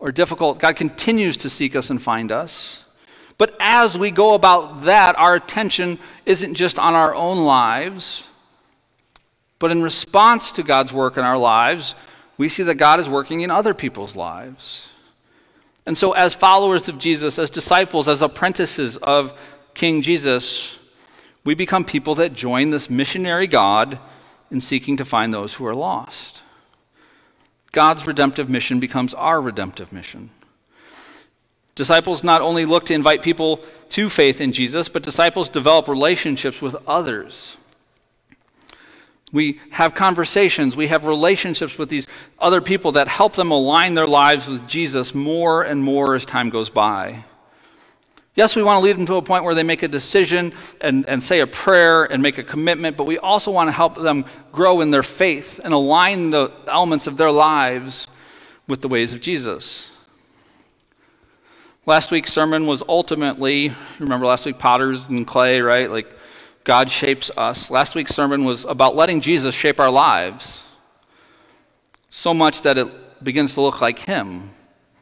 or 0.00 0.10
difficult. 0.10 0.58
God 0.58 0.74
continues 0.74 1.36
to 1.38 1.48
seek 1.48 1.76
us 1.76 1.90
and 1.90 2.02
find 2.02 2.32
us. 2.32 2.84
But 3.38 3.56
as 3.60 3.96
we 3.96 4.10
go 4.10 4.34
about 4.34 4.82
that, 4.82 5.16
our 5.16 5.36
attention 5.36 6.00
isn't 6.26 6.54
just 6.54 6.76
on 6.76 6.94
our 6.94 7.14
own 7.14 7.44
lives, 7.44 8.27
but 9.58 9.70
in 9.70 9.82
response 9.82 10.52
to 10.52 10.62
God's 10.62 10.92
work 10.92 11.16
in 11.16 11.24
our 11.24 11.38
lives, 11.38 11.94
we 12.36 12.48
see 12.48 12.62
that 12.62 12.76
God 12.76 13.00
is 13.00 13.08
working 13.08 13.40
in 13.40 13.50
other 13.50 13.74
people's 13.74 14.14
lives. 14.14 14.88
And 15.84 15.96
so, 15.96 16.12
as 16.12 16.34
followers 16.34 16.88
of 16.88 16.98
Jesus, 16.98 17.38
as 17.38 17.50
disciples, 17.50 18.08
as 18.08 18.22
apprentices 18.22 18.96
of 18.98 19.38
King 19.74 20.02
Jesus, 20.02 20.78
we 21.44 21.54
become 21.54 21.84
people 21.84 22.14
that 22.16 22.34
join 22.34 22.70
this 22.70 22.90
missionary 22.90 23.46
God 23.46 23.98
in 24.50 24.60
seeking 24.60 24.96
to 24.98 25.04
find 25.04 25.32
those 25.32 25.54
who 25.54 25.66
are 25.66 25.74
lost. 25.74 26.42
God's 27.72 28.06
redemptive 28.06 28.48
mission 28.48 28.80
becomes 28.80 29.14
our 29.14 29.40
redemptive 29.40 29.92
mission. 29.92 30.30
Disciples 31.74 32.24
not 32.24 32.42
only 32.42 32.64
look 32.64 32.86
to 32.86 32.94
invite 32.94 33.22
people 33.22 33.58
to 33.90 34.10
faith 34.10 34.40
in 34.40 34.52
Jesus, 34.52 34.88
but 34.88 35.02
disciples 35.02 35.48
develop 35.48 35.86
relationships 35.86 36.60
with 36.60 36.76
others 36.86 37.56
We 39.30 39.60
have 39.70 39.94
conversations, 39.94 40.76
we 40.76 40.86
have 40.88 41.04
relationships 41.04 41.76
with 41.76 41.90
these 41.90 42.06
other 42.38 42.60
people 42.60 42.92
that 42.92 43.08
help 43.08 43.34
them 43.34 43.50
align 43.50 43.94
their 43.94 44.06
lives 44.06 44.46
with 44.46 44.66
Jesus 44.66 45.14
more 45.14 45.62
and 45.62 45.82
more 45.82 46.14
as 46.14 46.24
time 46.24 46.48
goes 46.48 46.70
by. 46.70 47.24
Yes, 48.34 48.54
we 48.54 48.62
want 48.62 48.80
to 48.80 48.84
lead 48.84 48.96
them 48.96 49.04
to 49.06 49.16
a 49.16 49.22
point 49.22 49.42
where 49.42 49.54
they 49.54 49.64
make 49.64 49.82
a 49.82 49.88
decision 49.88 50.52
and, 50.80 51.06
and 51.08 51.22
say 51.22 51.40
a 51.40 51.46
prayer 51.46 52.04
and 52.04 52.22
make 52.22 52.38
a 52.38 52.44
commitment, 52.44 52.96
but 52.96 53.04
we 53.04 53.18
also 53.18 53.50
want 53.50 53.68
to 53.68 53.72
help 53.72 53.96
them 53.96 54.24
grow 54.52 54.80
in 54.80 54.92
their 54.92 55.02
faith 55.02 55.60
and 55.62 55.74
align 55.74 56.30
the 56.30 56.52
elements 56.68 57.06
of 57.08 57.16
their 57.16 57.32
lives 57.32 58.06
with 58.68 58.80
the 58.80 58.88
ways 58.88 59.12
of 59.12 59.20
Jesus. 59.20 59.90
Last 61.84 62.10
week's 62.10 62.32
sermon 62.32 62.66
was 62.66 62.82
ultimately, 62.88 63.72
remember 63.98 64.26
last 64.26 64.46
week, 64.46 64.58
potters 64.58 65.08
and 65.08 65.26
clay, 65.26 65.60
right? 65.60 65.90
Like 65.90 66.08
God 66.68 66.90
shapes 66.90 67.30
us. 67.34 67.70
Last 67.70 67.94
week's 67.94 68.14
sermon 68.14 68.44
was 68.44 68.66
about 68.66 68.94
letting 68.94 69.22
Jesus 69.22 69.54
shape 69.54 69.80
our 69.80 69.90
lives 69.90 70.64
so 72.10 72.34
much 72.34 72.60
that 72.60 72.76
it 72.76 73.24
begins 73.24 73.54
to 73.54 73.62
look 73.62 73.80
like 73.80 74.00
Him, 74.00 74.50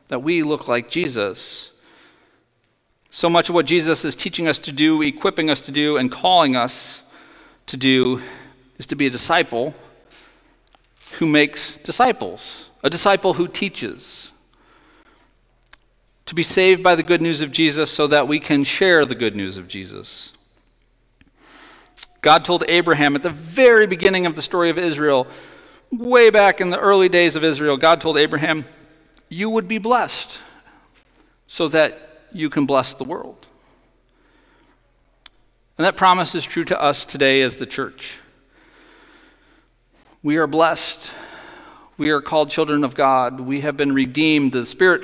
that 0.07 0.21
we 0.21 0.45
look 0.45 0.69
like 0.69 0.89
Jesus. 0.89 1.73
So 3.11 3.29
much 3.29 3.49
of 3.49 3.57
what 3.57 3.67
Jesus 3.67 4.05
is 4.05 4.15
teaching 4.15 4.47
us 4.47 4.61
to 4.61 4.71
do, 4.71 5.03
equipping 5.03 5.51
us 5.51 5.61
to 5.63 5.73
do, 5.73 5.97
and 5.97 6.09
calling 6.09 6.55
us 6.55 7.03
to 7.67 7.77
do 7.77 8.23
is 8.79 8.87
to 8.87 8.95
be 8.95 9.09
a 9.09 9.11
disciple 9.11 9.75
who 11.15 11.27
makes 11.27 11.75
disciples, 11.79 12.69
a 12.85 12.91
disciple 12.91 13.33
who 13.33 13.49
teaches. 13.49 14.31
To 16.27 16.35
be 16.37 16.45
saved 16.45 16.85
by 16.85 16.95
the 16.95 17.03
good 17.03 17.21
news 17.21 17.43
of 17.43 17.51
Jesus 17.51 17.91
so 17.91 18.07
that 18.07 18.29
we 18.29 18.39
can 18.39 18.63
share 18.63 19.05
the 19.05 19.17
good 19.17 19.35
news 19.35 19.59
of 19.59 19.67
Jesus. 19.67 20.33
God 22.21 22.45
told 22.45 22.65
Abraham 22.69 23.15
at 23.15 23.23
the 23.23 23.31
very 23.31 23.87
beginning 23.87 24.27
of 24.27 24.37
the 24.37 24.43
story 24.43 24.71
of 24.71 24.79
Israel, 24.79 25.27
way 25.91 26.31
back 26.31 26.61
in 26.61 26.71
the 26.71 26.79
early 26.79 27.09
days 27.09 27.37
of 27.37 27.45
Israel, 27.45 27.77
God 27.77 28.01
told 28.01 28.17
Abraham, 28.17 28.65
You 29.29 29.51
would 29.51 29.69
be 29.69 29.79
blessed 29.79 30.41
so 31.47 31.69
that 31.69 32.27
you 32.33 32.51
can 32.51 32.67
bless 32.67 32.95
the 32.95 33.05
world. 33.05 33.47
And 35.79 35.85
that 35.85 35.97
promise 35.97 36.35
is 36.35 36.45
true 36.45 36.65
to 36.65 36.81
us 36.81 37.05
today 37.05 37.43
as 37.43 37.57
the 37.57 37.67
church. 37.67 38.19
We 40.23 40.39
are 40.39 40.47
blessed. 40.47 41.13
We 41.99 42.11
are 42.11 42.21
called 42.21 42.51
children 42.51 42.83
of 42.83 42.95
God. 42.95 43.41
We 43.41 43.61
have 43.61 43.77
been 43.77 43.93
redeemed. 43.93 44.53
The 44.53 44.65
Spirit 44.65 45.03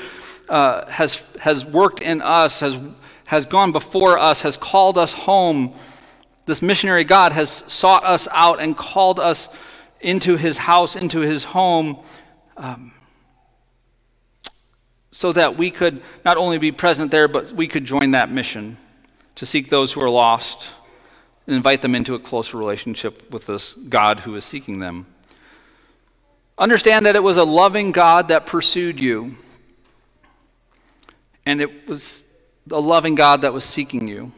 uh, 0.49 0.91
has, 0.91 1.23
has 1.41 1.65
worked 1.65 2.01
in 2.01 2.23
us, 2.23 2.61
has, 2.61 2.79
has 3.27 3.47
gone 3.47 3.73
before 3.73 4.19
us, 4.19 4.43
has 4.43 4.57
called 4.57 4.99
us 4.99 5.13
home 5.13 5.75
this 6.47 6.63
missionary 6.63 7.05
God 7.05 7.33
has 7.33 7.51
sought 7.51 8.05
us 8.05 8.27
out 8.31 8.61
and 8.61 8.77
called 8.77 9.21
us 9.21 9.49
into 10.01 10.37
his 10.37 10.59
house, 10.59 10.97
into 10.97 11.21
his 11.21 11.45
home, 11.45 12.03
um, 12.57 12.93
so 15.13 15.33
that 15.33 15.57
we 15.57 15.71
could 15.71 16.03
not 16.25 16.37
only 16.37 16.59
be 16.59 16.73
present 16.73 17.11
there, 17.11 17.29
but 17.29 17.53
we 17.53 17.69
could 17.69 17.85
join 17.85 18.13
that 18.13 18.31
mission 18.31 18.77
to 19.37 19.47
seek 19.47 19.69
those 19.69 19.93
who 19.93 20.03
are 20.03 20.11
lost 20.11 20.73
and 21.47 21.55
invite 21.55 21.83
them 21.83 21.95
into 21.95 22.15
a 22.15 22.19
closer 22.19 22.57
relationship 22.57 23.31
with 23.31 23.47
this 23.47 23.75
God 23.75 24.21
who 24.21 24.35
is 24.35 24.45
seeking 24.45 24.79
them. 24.79 25.07
Understand 26.59 27.07
that 27.07 27.17
it 27.17 27.23
was 27.23 27.37
a 27.37 27.45
loving 27.45 27.93
God 27.93 28.29
that 28.29 28.47
pursued 28.47 29.01
you, 29.01 29.37
and 31.45 31.61
it 31.61 31.89
was 31.89 32.27
a 32.71 32.81
loving 32.81 33.15
God 33.15 33.43
that 33.43 33.53
was 33.53 33.65
seeking 33.65 34.09
you. 34.09 34.33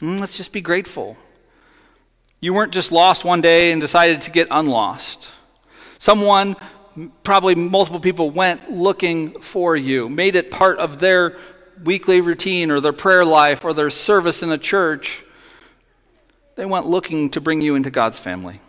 Mm, 0.00 0.20
let's 0.20 0.36
just 0.36 0.52
be 0.52 0.60
grateful. 0.60 1.16
You 2.40 2.54
weren't 2.54 2.72
just 2.72 2.90
lost 2.90 3.24
one 3.24 3.40
day 3.40 3.70
and 3.70 3.80
decided 3.80 4.22
to 4.22 4.30
get 4.30 4.48
unlost. 4.50 5.30
Someone, 5.98 6.56
probably 7.22 7.54
multiple 7.54 8.00
people, 8.00 8.30
went 8.30 8.72
looking 8.72 9.38
for 9.40 9.76
you, 9.76 10.08
made 10.08 10.34
it 10.34 10.50
part 10.50 10.78
of 10.78 10.98
their 10.98 11.36
weekly 11.84 12.20
routine 12.20 12.70
or 12.70 12.80
their 12.80 12.92
prayer 12.92 13.24
life 13.24 13.64
or 13.64 13.72
their 13.72 13.90
service 13.90 14.42
in 14.42 14.50
a 14.50 14.58
church. 14.58 15.24
They 16.56 16.66
went 16.66 16.86
looking 16.86 17.30
to 17.30 17.40
bring 17.40 17.60
you 17.60 17.76
into 17.76 17.90
God's 17.90 18.18
family. 18.18 18.60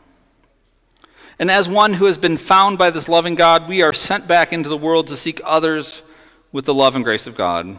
And 1.39 1.49
as 1.49 1.67
one 1.67 1.93
who 1.93 2.05
has 2.05 2.17
been 2.17 2.38
found 2.38 2.77
by 2.77 2.91
this 2.91 3.09
loving 3.09 3.36
God, 3.36 3.67
we 3.67 3.81
are 3.81 3.93
sent 3.93 4.27
back 4.27 4.53
into 4.53 4.69
the 4.69 4.77
world 4.77 5.07
to 5.07 5.17
seek 5.17 5.41
others 5.43 6.03
with 6.51 6.65
the 6.65 6.73
love 6.73 6.95
and 6.95 7.03
grace 7.03 7.25
of 7.25 7.36
God. 7.36 7.77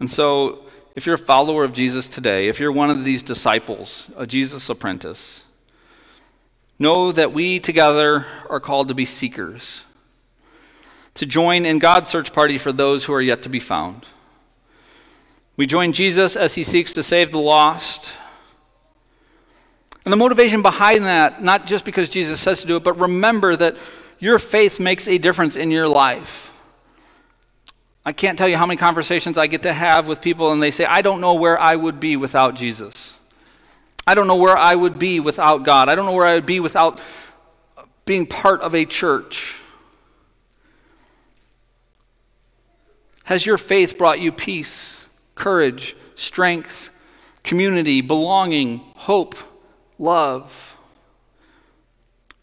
And 0.00 0.10
so 0.10 0.65
if 0.96 1.04
you're 1.04 1.14
a 1.14 1.18
follower 1.18 1.62
of 1.62 1.74
Jesus 1.74 2.08
today, 2.08 2.48
if 2.48 2.58
you're 2.58 2.72
one 2.72 2.88
of 2.88 3.04
these 3.04 3.22
disciples, 3.22 4.10
a 4.16 4.26
Jesus 4.26 4.68
apprentice, 4.70 5.44
know 6.78 7.12
that 7.12 7.34
we 7.34 7.60
together 7.60 8.24
are 8.48 8.60
called 8.60 8.88
to 8.88 8.94
be 8.94 9.04
seekers, 9.04 9.84
to 11.12 11.26
join 11.26 11.66
in 11.66 11.78
God's 11.78 12.08
search 12.08 12.32
party 12.32 12.56
for 12.56 12.72
those 12.72 13.04
who 13.04 13.12
are 13.12 13.20
yet 13.20 13.42
to 13.42 13.50
be 13.50 13.60
found. 13.60 14.06
We 15.58 15.66
join 15.66 15.92
Jesus 15.92 16.34
as 16.34 16.54
he 16.54 16.64
seeks 16.64 16.94
to 16.94 17.02
save 17.02 17.30
the 17.30 17.38
lost. 17.38 18.10
And 20.04 20.12
the 20.12 20.16
motivation 20.16 20.62
behind 20.62 21.04
that, 21.04 21.42
not 21.42 21.66
just 21.66 21.84
because 21.84 22.08
Jesus 22.08 22.40
says 22.40 22.62
to 22.62 22.66
do 22.66 22.76
it, 22.76 22.84
but 22.84 22.98
remember 22.98 23.54
that 23.56 23.76
your 24.18 24.38
faith 24.38 24.80
makes 24.80 25.06
a 25.08 25.18
difference 25.18 25.56
in 25.56 25.70
your 25.70 25.88
life. 25.88 26.55
I 28.06 28.12
can't 28.12 28.38
tell 28.38 28.48
you 28.48 28.56
how 28.56 28.66
many 28.66 28.78
conversations 28.78 29.36
I 29.36 29.48
get 29.48 29.62
to 29.62 29.72
have 29.72 30.06
with 30.06 30.22
people, 30.22 30.52
and 30.52 30.62
they 30.62 30.70
say, 30.70 30.84
I 30.84 31.02
don't 31.02 31.20
know 31.20 31.34
where 31.34 31.58
I 31.58 31.74
would 31.74 31.98
be 31.98 32.16
without 32.16 32.54
Jesus. 32.54 33.18
I 34.06 34.14
don't 34.14 34.28
know 34.28 34.36
where 34.36 34.56
I 34.56 34.76
would 34.76 34.96
be 34.96 35.18
without 35.18 35.64
God. 35.64 35.88
I 35.88 35.96
don't 35.96 36.06
know 36.06 36.12
where 36.12 36.24
I 36.24 36.34
would 36.34 36.46
be 36.46 36.60
without 36.60 37.00
being 38.04 38.24
part 38.24 38.60
of 38.60 38.76
a 38.76 38.84
church. 38.84 39.56
Has 43.24 43.44
your 43.44 43.58
faith 43.58 43.98
brought 43.98 44.20
you 44.20 44.30
peace, 44.30 45.04
courage, 45.34 45.96
strength, 46.14 46.90
community, 47.42 48.02
belonging, 48.02 48.82
hope, 48.94 49.34
love? 49.98 50.76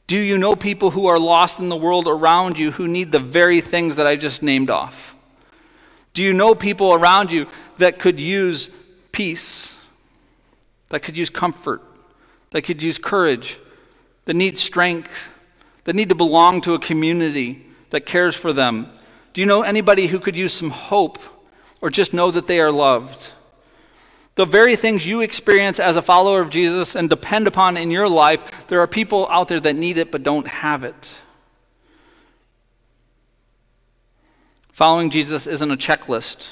Do 0.08 0.18
you 0.18 0.38
know 0.38 0.58
people 0.58 0.92
who 0.92 1.06
are 1.06 1.18
lost 1.18 1.62
in 1.62 1.70
the 1.70 1.78
world 1.78 2.10
around 2.10 2.60
you 2.60 2.72
who 2.72 2.86
need 2.86 3.14
the 3.14 3.20
very 3.20 3.62
things 3.62 3.96
that 3.96 4.06
I 4.06 4.18
just 4.18 4.44
named 4.44 4.70
off? 4.70 5.13
Do 6.14 6.22
you 6.22 6.32
know 6.34 6.54
people 6.56 6.94
around 6.94 7.32
you 7.32 7.48
that 7.78 8.00
could 8.00 8.20
use 8.20 8.70
peace, 9.12 9.76
that 10.90 11.02
could 11.02 11.18
use 11.18 11.30
comfort, 11.30 11.82
that 12.52 12.62
could 12.62 12.82
use 12.82 13.00
courage, 13.00 13.60
that 14.26 14.36
need 14.36 14.58
strength, 14.58 15.34
that 15.86 15.96
need 15.96 16.10
to 16.10 16.16
belong 16.16 16.62
to 16.62 16.76
a 16.76 16.80
community 16.80 17.66
that 17.90 18.06
cares 18.06 18.36
for 18.36 18.54
them? 18.54 18.92
Do 19.34 19.42
you 19.42 19.48
know 19.48 19.64
anybody 19.64 20.08
who 20.08 20.20
could 20.20 20.36
use 20.36 20.54
some 20.54 20.70
hope 20.70 21.20
or 21.82 21.90
just 21.90 22.14
know 22.14 22.30
that 22.32 22.48
they 22.48 22.60
are 22.60 22.72
loved? 22.72 23.34
The 24.36 24.46
very 24.46 24.76
things 24.76 25.06
you 25.06 25.22
experience 25.22 25.80
as 25.80 25.96
a 25.96 26.02
follower 26.02 26.42
of 26.42 26.50
Jesus 26.50 26.96
and 26.96 27.10
depend 27.10 27.48
upon 27.48 27.78
in 27.78 27.92
your 27.92 28.10
life, 28.10 28.68
there 28.68 28.80
are 28.80 28.88
people 28.88 29.28
out 29.30 29.48
there 29.48 29.60
that 29.60 29.76
need 29.76 29.98
it 29.98 30.12
but 30.12 30.24
don't 30.24 30.48
have 30.48 30.84
it. 30.84 31.16
Following 34.74 35.12
Jesus 35.12 35.46
isn't 35.46 35.70
a 35.70 35.78
checklist 35.78 36.52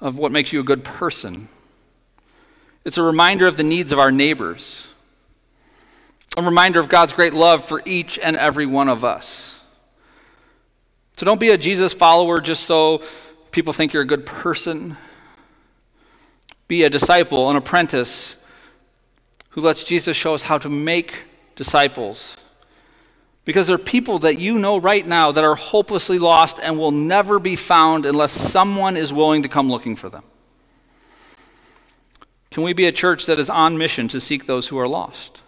of 0.00 0.18
what 0.18 0.32
makes 0.32 0.52
you 0.52 0.58
a 0.58 0.64
good 0.64 0.82
person. 0.82 1.48
It's 2.84 2.98
a 2.98 3.02
reminder 3.02 3.46
of 3.46 3.56
the 3.56 3.62
needs 3.62 3.92
of 3.92 4.00
our 4.00 4.10
neighbors, 4.10 4.88
a 6.36 6.42
reminder 6.42 6.80
of 6.80 6.88
God's 6.88 7.12
great 7.12 7.32
love 7.32 7.64
for 7.64 7.80
each 7.84 8.18
and 8.18 8.36
every 8.36 8.66
one 8.66 8.88
of 8.88 9.04
us. 9.04 9.60
So 11.16 11.24
don't 11.24 11.38
be 11.38 11.50
a 11.50 11.58
Jesus 11.58 11.94
follower 11.94 12.40
just 12.40 12.64
so 12.64 13.02
people 13.52 13.72
think 13.72 13.92
you're 13.92 14.02
a 14.02 14.06
good 14.06 14.26
person. 14.26 14.96
Be 16.66 16.82
a 16.82 16.90
disciple, 16.90 17.48
an 17.50 17.56
apprentice 17.56 18.34
who 19.50 19.60
lets 19.60 19.84
Jesus 19.84 20.16
show 20.16 20.34
us 20.34 20.42
how 20.42 20.58
to 20.58 20.68
make 20.68 21.24
disciples 21.54 22.36
because 23.48 23.66
there 23.66 23.76
are 23.76 23.78
people 23.78 24.18
that 24.18 24.38
you 24.38 24.58
know 24.58 24.76
right 24.76 25.06
now 25.06 25.32
that 25.32 25.42
are 25.42 25.54
hopelessly 25.54 26.18
lost 26.18 26.60
and 26.62 26.76
will 26.76 26.90
never 26.90 27.38
be 27.38 27.56
found 27.56 28.04
unless 28.04 28.30
someone 28.30 28.94
is 28.94 29.10
willing 29.10 29.42
to 29.42 29.48
come 29.48 29.70
looking 29.70 29.96
for 29.96 30.10
them. 30.10 30.22
Can 32.50 32.62
we 32.62 32.74
be 32.74 32.84
a 32.84 32.92
church 32.92 33.24
that 33.24 33.38
is 33.38 33.48
on 33.48 33.78
mission 33.78 34.06
to 34.08 34.20
seek 34.20 34.44
those 34.44 34.68
who 34.68 34.78
are 34.78 34.86
lost? 34.86 35.40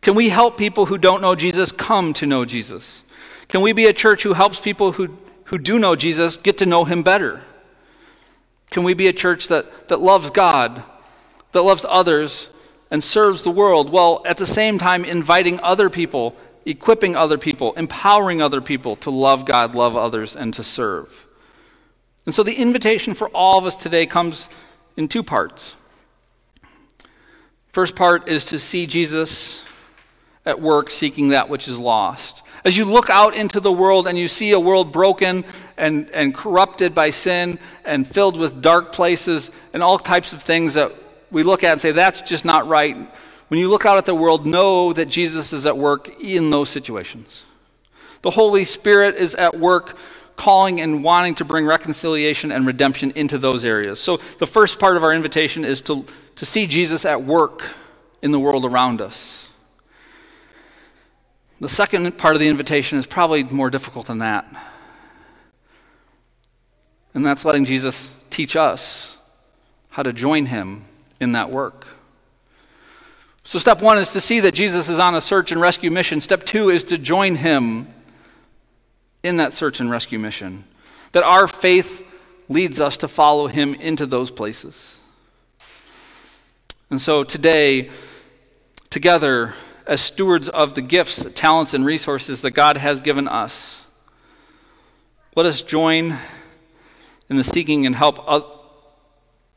Can 0.00 0.14
we 0.14 0.30
help 0.30 0.56
people 0.56 0.86
who 0.86 0.96
don't 0.96 1.20
know 1.20 1.34
Jesus 1.34 1.70
come 1.70 2.14
to 2.14 2.24
know 2.24 2.46
Jesus? 2.46 3.02
Can 3.48 3.60
we 3.60 3.74
be 3.74 3.84
a 3.84 3.92
church 3.92 4.22
who 4.22 4.32
helps 4.32 4.58
people 4.58 4.92
who, 4.92 5.18
who 5.44 5.58
do 5.58 5.78
know 5.78 5.94
Jesus 5.94 6.38
get 6.38 6.56
to 6.56 6.64
know 6.64 6.86
him 6.86 7.02
better? 7.02 7.42
Can 8.70 8.84
we 8.84 8.94
be 8.94 9.06
a 9.06 9.12
church 9.12 9.48
that, 9.48 9.88
that 9.88 10.00
loves 10.00 10.30
God, 10.30 10.82
that 11.52 11.60
loves 11.60 11.84
others, 11.86 12.48
and 12.90 13.04
serves 13.04 13.44
the 13.44 13.50
world, 13.50 13.90
while 13.90 14.22
at 14.24 14.38
the 14.38 14.46
same 14.46 14.78
time 14.78 15.04
inviting 15.04 15.60
other 15.60 15.90
people 15.90 16.34
equipping 16.66 17.16
other 17.16 17.38
people, 17.38 17.72
empowering 17.74 18.40
other 18.40 18.60
people 18.60 18.96
to 18.96 19.10
love 19.10 19.44
God, 19.44 19.74
love 19.74 19.96
others, 19.96 20.34
and 20.34 20.52
to 20.54 20.62
serve. 20.62 21.26
And 22.26 22.34
so 22.34 22.42
the 22.42 22.54
invitation 22.54 23.14
for 23.14 23.28
all 23.28 23.58
of 23.58 23.66
us 23.66 23.76
today 23.76 24.06
comes 24.06 24.48
in 24.96 25.08
two 25.08 25.22
parts. 25.22 25.76
First 27.68 27.96
part 27.96 28.28
is 28.28 28.46
to 28.46 28.58
see 28.58 28.86
Jesus 28.86 29.62
at 30.46 30.60
work 30.60 30.90
seeking 30.90 31.30
that 31.30 31.48
which 31.48 31.68
is 31.68 31.78
lost. 31.78 32.42
As 32.64 32.76
you 32.76 32.84
look 32.84 33.10
out 33.10 33.34
into 33.34 33.60
the 33.60 33.72
world 33.72 34.06
and 34.06 34.18
you 34.18 34.28
see 34.28 34.52
a 34.52 34.60
world 34.60 34.92
broken 34.92 35.44
and, 35.76 36.08
and 36.10 36.34
corrupted 36.34 36.94
by 36.94 37.10
sin 37.10 37.58
and 37.84 38.06
filled 38.06 38.38
with 38.38 38.62
dark 38.62 38.92
places 38.92 39.50
and 39.72 39.82
all 39.82 39.98
types 39.98 40.32
of 40.32 40.42
things 40.42 40.74
that 40.74 40.92
we 41.30 41.42
look 41.42 41.64
at 41.64 41.72
and 41.72 41.80
say, 41.80 41.92
that's 41.92 42.20
just 42.22 42.44
not 42.44 42.68
right. 42.68 42.96
When 43.48 43.60
you 43.60 43.68
look 43.68 43.84
out 43.84 43.98
at 43.98 44.06
the 44.06 44.14
world, 44.14 44.46
know 44.46 44.92
that 44.92 45.08
Jesus 45.08 45.52
is 45.52 45.66
at 45.66 45.76
work 45.76 46.20
in 46.20 46.50
those 46.50 46.68
situations. 46.68 47.44
The 48.22 48.30
Holy 48.30 48.64
Spirit 48.64 49.16
is 49.16 49.34
at 49.34 49.58
work 49.58 49.98
calling 50.36 50.80
and 50.80 51.04
wanting 51.04 51.34
to 51.36 51.44
bring 51.44 51.66
reconciliation 51.66 52.50
and 52.50 52.66
redemption 52.66 53.12
into 53.14 53.38
those 53.38 53.64
areas. 53.64 54.00
So, 54.00 54.16
the 54.16 54.46
first 54.46 54.80
part 54.80 54.96
of 54.96 55.04
our 55.04 55.12
invitation 55.12 55.64
is 55.64 55.80
to, 55.82 56.04
to 56.36 56.46
see 56.46 56.66
Jesus 56.66 57.04
at 57.04 57.22
work 57.22 57.74
in 58.22 58.32
the 58.32 58.40
world 58.40 58.64
around 58.64 59.00
us. 59.00 59.48
The 61.60 61.68
second 61.68 62.18
part 62.18 62.34
of 62.34 62.40
the 62.40 62.48
invitation 62.48 62.98
is 62.98 63.06
probably 63.06 63.44
more 63.44 63.70
difficult 63.70 64.06
than 64.06 64.18
that. 64.18 64.46
And 67.12 67.24
that's 67.24 67.44
letting 67.44 67.64
Jesus 67.64 68.12
teach 68.28 68.56
us 68.56 69.16
how 69.90 70.02
to 70.02 70.12
join 70.12 70.46
him 70.46 70.86
in 71.20 71.32
that 71.32 71.50
work. 71.50 71.86
So, 73.46 73.58
step 73.58 73.82
one 73.82 73.98
is 73.98 74.10
to 74.12 74.22
see 74.22 74.40
that 74.40 74.54
Jesus 74.54 74.88
is 74.88 74.98
on 74.98 75.14
a 75.14 75.20
search 75.20 75.52
and 75.52 75.60
rescue 75.60 75.90
mission. 75.90 76.22
Step 76.22 76.44
two 76.44 76.70
is 76.70 76.82
to 76.84 76.96
join 76.96 77.36
him 77.36 77.88
in 79.22 79.36
that 79.36 79.52
search 79.52 79.80
and 79.80 79.90
rescue 79.90 80.18
mission. 80.18 80.64
That 81.12 81.24
our 81.24 81.46
faith 81.46 82.10
leads 82.48 82.80
us 82.80 82.96
to 82.98 83.08
follow 83.08 83.46
him 83.48 83.74
into 83.74 84.06
those 84.06 84.30
places. 84.30 84.98
And 86.88 86.98
so, 86.98 87.22
today, 87.22 87.90
together, 88.88 89.54
as 89.86 90.00
stewards 90.00 90.48
of 90.48 90.72
the 90.72 90.82
gifts, 90.82 91.30
talents, 91.32 91.74
and 91.74 91.84
resources 91.84 92.40
that 92.40 92.52
God 92.52 92.78
has 92.78 93.02
given 93.02 93.28
us, 93.28 93.84
let 95.36 95.44
us 95.44 95.60
join 95.60 96.14
in 97.28 97.36
the 97.36 97.44
seeking 97.44 97.84
and 97.84 97.94
help 97.94 98.26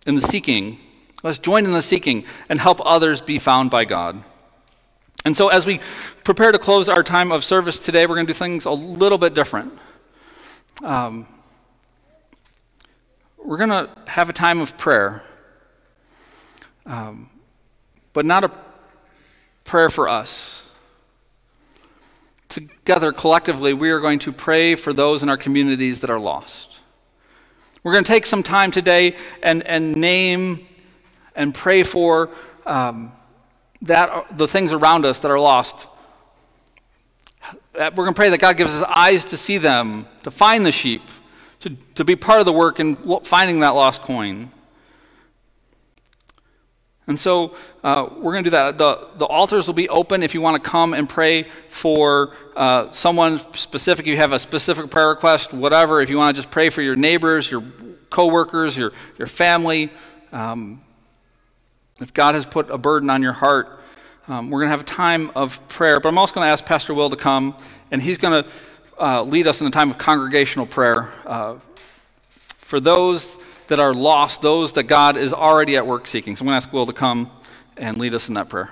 in 0.06 0.16
the 0.16 0.22
seeking 0.22 0.78
Let's 1.24 1.40
join 1.40 1.66
in 1.66 1.72
the 1.72 1.82
seeking 1.82 2.26
and 2.48 2.60
help 2.60 2.80
others 2.86 3.22
be 3.22 3.40
found 3.40 3.72
by 3.72 3.86
God. 3.86 4.24
And 5.26 5.36
so, 5.36 5.50
as 5.50 5.66
we 5.66 5.80
prepare 6.24 6.52
to 6.52 6.60
close 6.60 6.88
our 6.88 7.04
time 7.04 7.32
of 7.32 7.44
service 7.44 7.80
today, 7.80 8.06
we're 8.06 8.16
going 8.16 8.28
to 8.28 8.34
do 8.34 8.38
things 8.38 8.66
a 8.66 8.72
little 8.72 9.18
bit 9.18 9.34
different. 9.34 9.74
Um, 10.84 11.28
we're 13.44 13.58
going 13.58 13.70
to 13.70 13.90
have 14.06 14.30
a 14.30 14.34
time 14.34 14.60
of 14.60 14.78
prayer, 14.78 15.24
um, 16.86 17.30
but 18.14 18.26
not 18.26 18.44
a 18.44 18.52
prayer 19.64 19.90
for 19.90 20.08
us. 20.08 20.70
Together, 22.48 23.12
collectively, 23.12 23.74
we 23.74 23.90
are 23.90 24.00
going 24.00 24.20
to 24.20 24.32
pray 24.32 24.76
for 24.76 24.94
those 24.94 25.24
in 25.24 25.30
our 25.30 25.38
communities 25.38 26.02
that 26.02 26.10
are 26.10 26.20
lost. 26.20 26.80
We're 27.84 27.94
going 27.94 28.04
to 28.04 28.12
take 28.12 28.26
some 28.26 28.44
time 28.44 28.70
today 28.72 29.16
and, 29.42 29.64
and 29.64 29.96
name 29.96 30.68
and 31.38 31.56
pray 31.56 31.84
for 31.84 32.30
um, 32.66 33.14
that, 33.84 34.38
the 34.38 34.48
things 34.48 34.74
around 34.74 35.06
us 35.06 35.20
that 35.20 35.32
are 35.32 35.40
lost. 35.40 35.88
We're 37.74 37.92
going 37.92 38.10
to 38.10 38.14
pray 38.14 38.32
that 38.32 38.40
God 38.40 38.58
gives 38.58 38.74
us 38.74 38.84
eyes 38.84 39.24
to 39.26 39.38
see 39.38 39.60
them, 39.60 40.08
to 40.24 40.32
find 40.32 40.66
the 40.66 40.72
sheep, 40.72 41.04
to, 41.62 41.70
to 41.96 42.04
be 42.04 42.16
part 42.16 42.40
of 42.40 42.46
the 42.46 42.52
work 42.52 42.80
in 42.80 42.96
finding 43.24 43.62
that 43.62 43.70
lost 43.70 44.02
coin. 44.02 44.52
And 47.06 47.18
so 47.18 47.56
uh, 47.84 48.10
we're 48.18 48.34
going 48.34 48.44
to 48.44 48.50
do 48.50 48.56
that. 48.56 48.78
The, 48.78 49.08
the 49.18 49.26
altars 49.26 49.68
will 49.68 49.76
be 49.76 49.88
open 49.88 50.24
if 50.24 50.34
you 50.34 50.42
want 50.42 50.62
to 50.62 50.70
come 50.70 50.94
and 50.94 51.08
pray 51.08 51.44
for 51.70 52.36
uh, 52.56 52.92
someone 52.92 53.38
specific. 53.54 54.06
You 54.08 54.18
have 54.18 54.34
a 54.34 54.40
specific 54.40 54.90
prayer 54.90 55.10
request, 55.10 55.54
whatever. 55.54 56.02
If 56.02 56.10
you 56.10 56.18
want 56.18 56.36
to 56.36 56.42
just 56.42 56.52
pray 56.52 56.70
for 56.70 56.82
your 56.82 56.98
neighbors, 56.98 57.50
your 57.50 57.64
coworkers, 58.10 58.76
your, 58.76 58.92
your 59.18 59.28
family, 59.28 59.90
um, 60.34 60.82
if 62.00 62.14
God 62.14 62.36
has 62.36 62.46
put 62.46 62.70
a 62.70 62.78
burden 62.78 63.10
on 63.10 63.24
your 63.24 63.34
heart, 63.34 63.80
um, 64.28 64.50
we're 64.50 64.60
going 64.60 64.68
to 64.68 64.72
have 64.72 64.82
a 64.82 64.84
time 64.84 65.32
of 65.36 65.68
prayer. 65.70 66.00
But 66.00 66.10
I'm 66.10 66.18
also 66.18 66.36
going 66.36 66.46
to 66.48 66.52
ask 66.52 66.66
Pastor 66.66 66.94
Will 66.94 67.10
to 67.10 67.16
come, 67.16 67.56
and 67.92 68.02
he's 68.02 68.18
going 68.18 68.44
to 68.44 68.50
uh, 69.00 69.24
lead 69.24 69.48
us 69.48 69.62
in 69.62 69.68
a 69.68 69.72
time 69.72 69.90
of 69.90 69.98
congregational 69.98 70.66
prayer 70.66 71.12
uh, 71.26 71.56
for 72.58 72.80
those 72.80 73.38
that 73.68 73.80
are 73.80 73.94
lost, 73.94 74.42
those 74.42 74.74
that 74.74 74.84
God 74.84 75.18
is 75.18 75.34
already 75.34 75.78
at 75.78 75.86
work 75.86 76.08
seeking. 76.08 76.36
So 76.36 76.42
I'm 76.42 76.48
going 76.48 76.60
to 76.60 76.66
ask 76.66 76.74
Will 76.74 76.86
to 76.86 76.94
come 76.94 77.32
and 77.78 77.98
lead 77.98 78.14
us 78.14 78.28
in 78.28 78.36
that 78.36 78.50
prayer. 78.50 78.72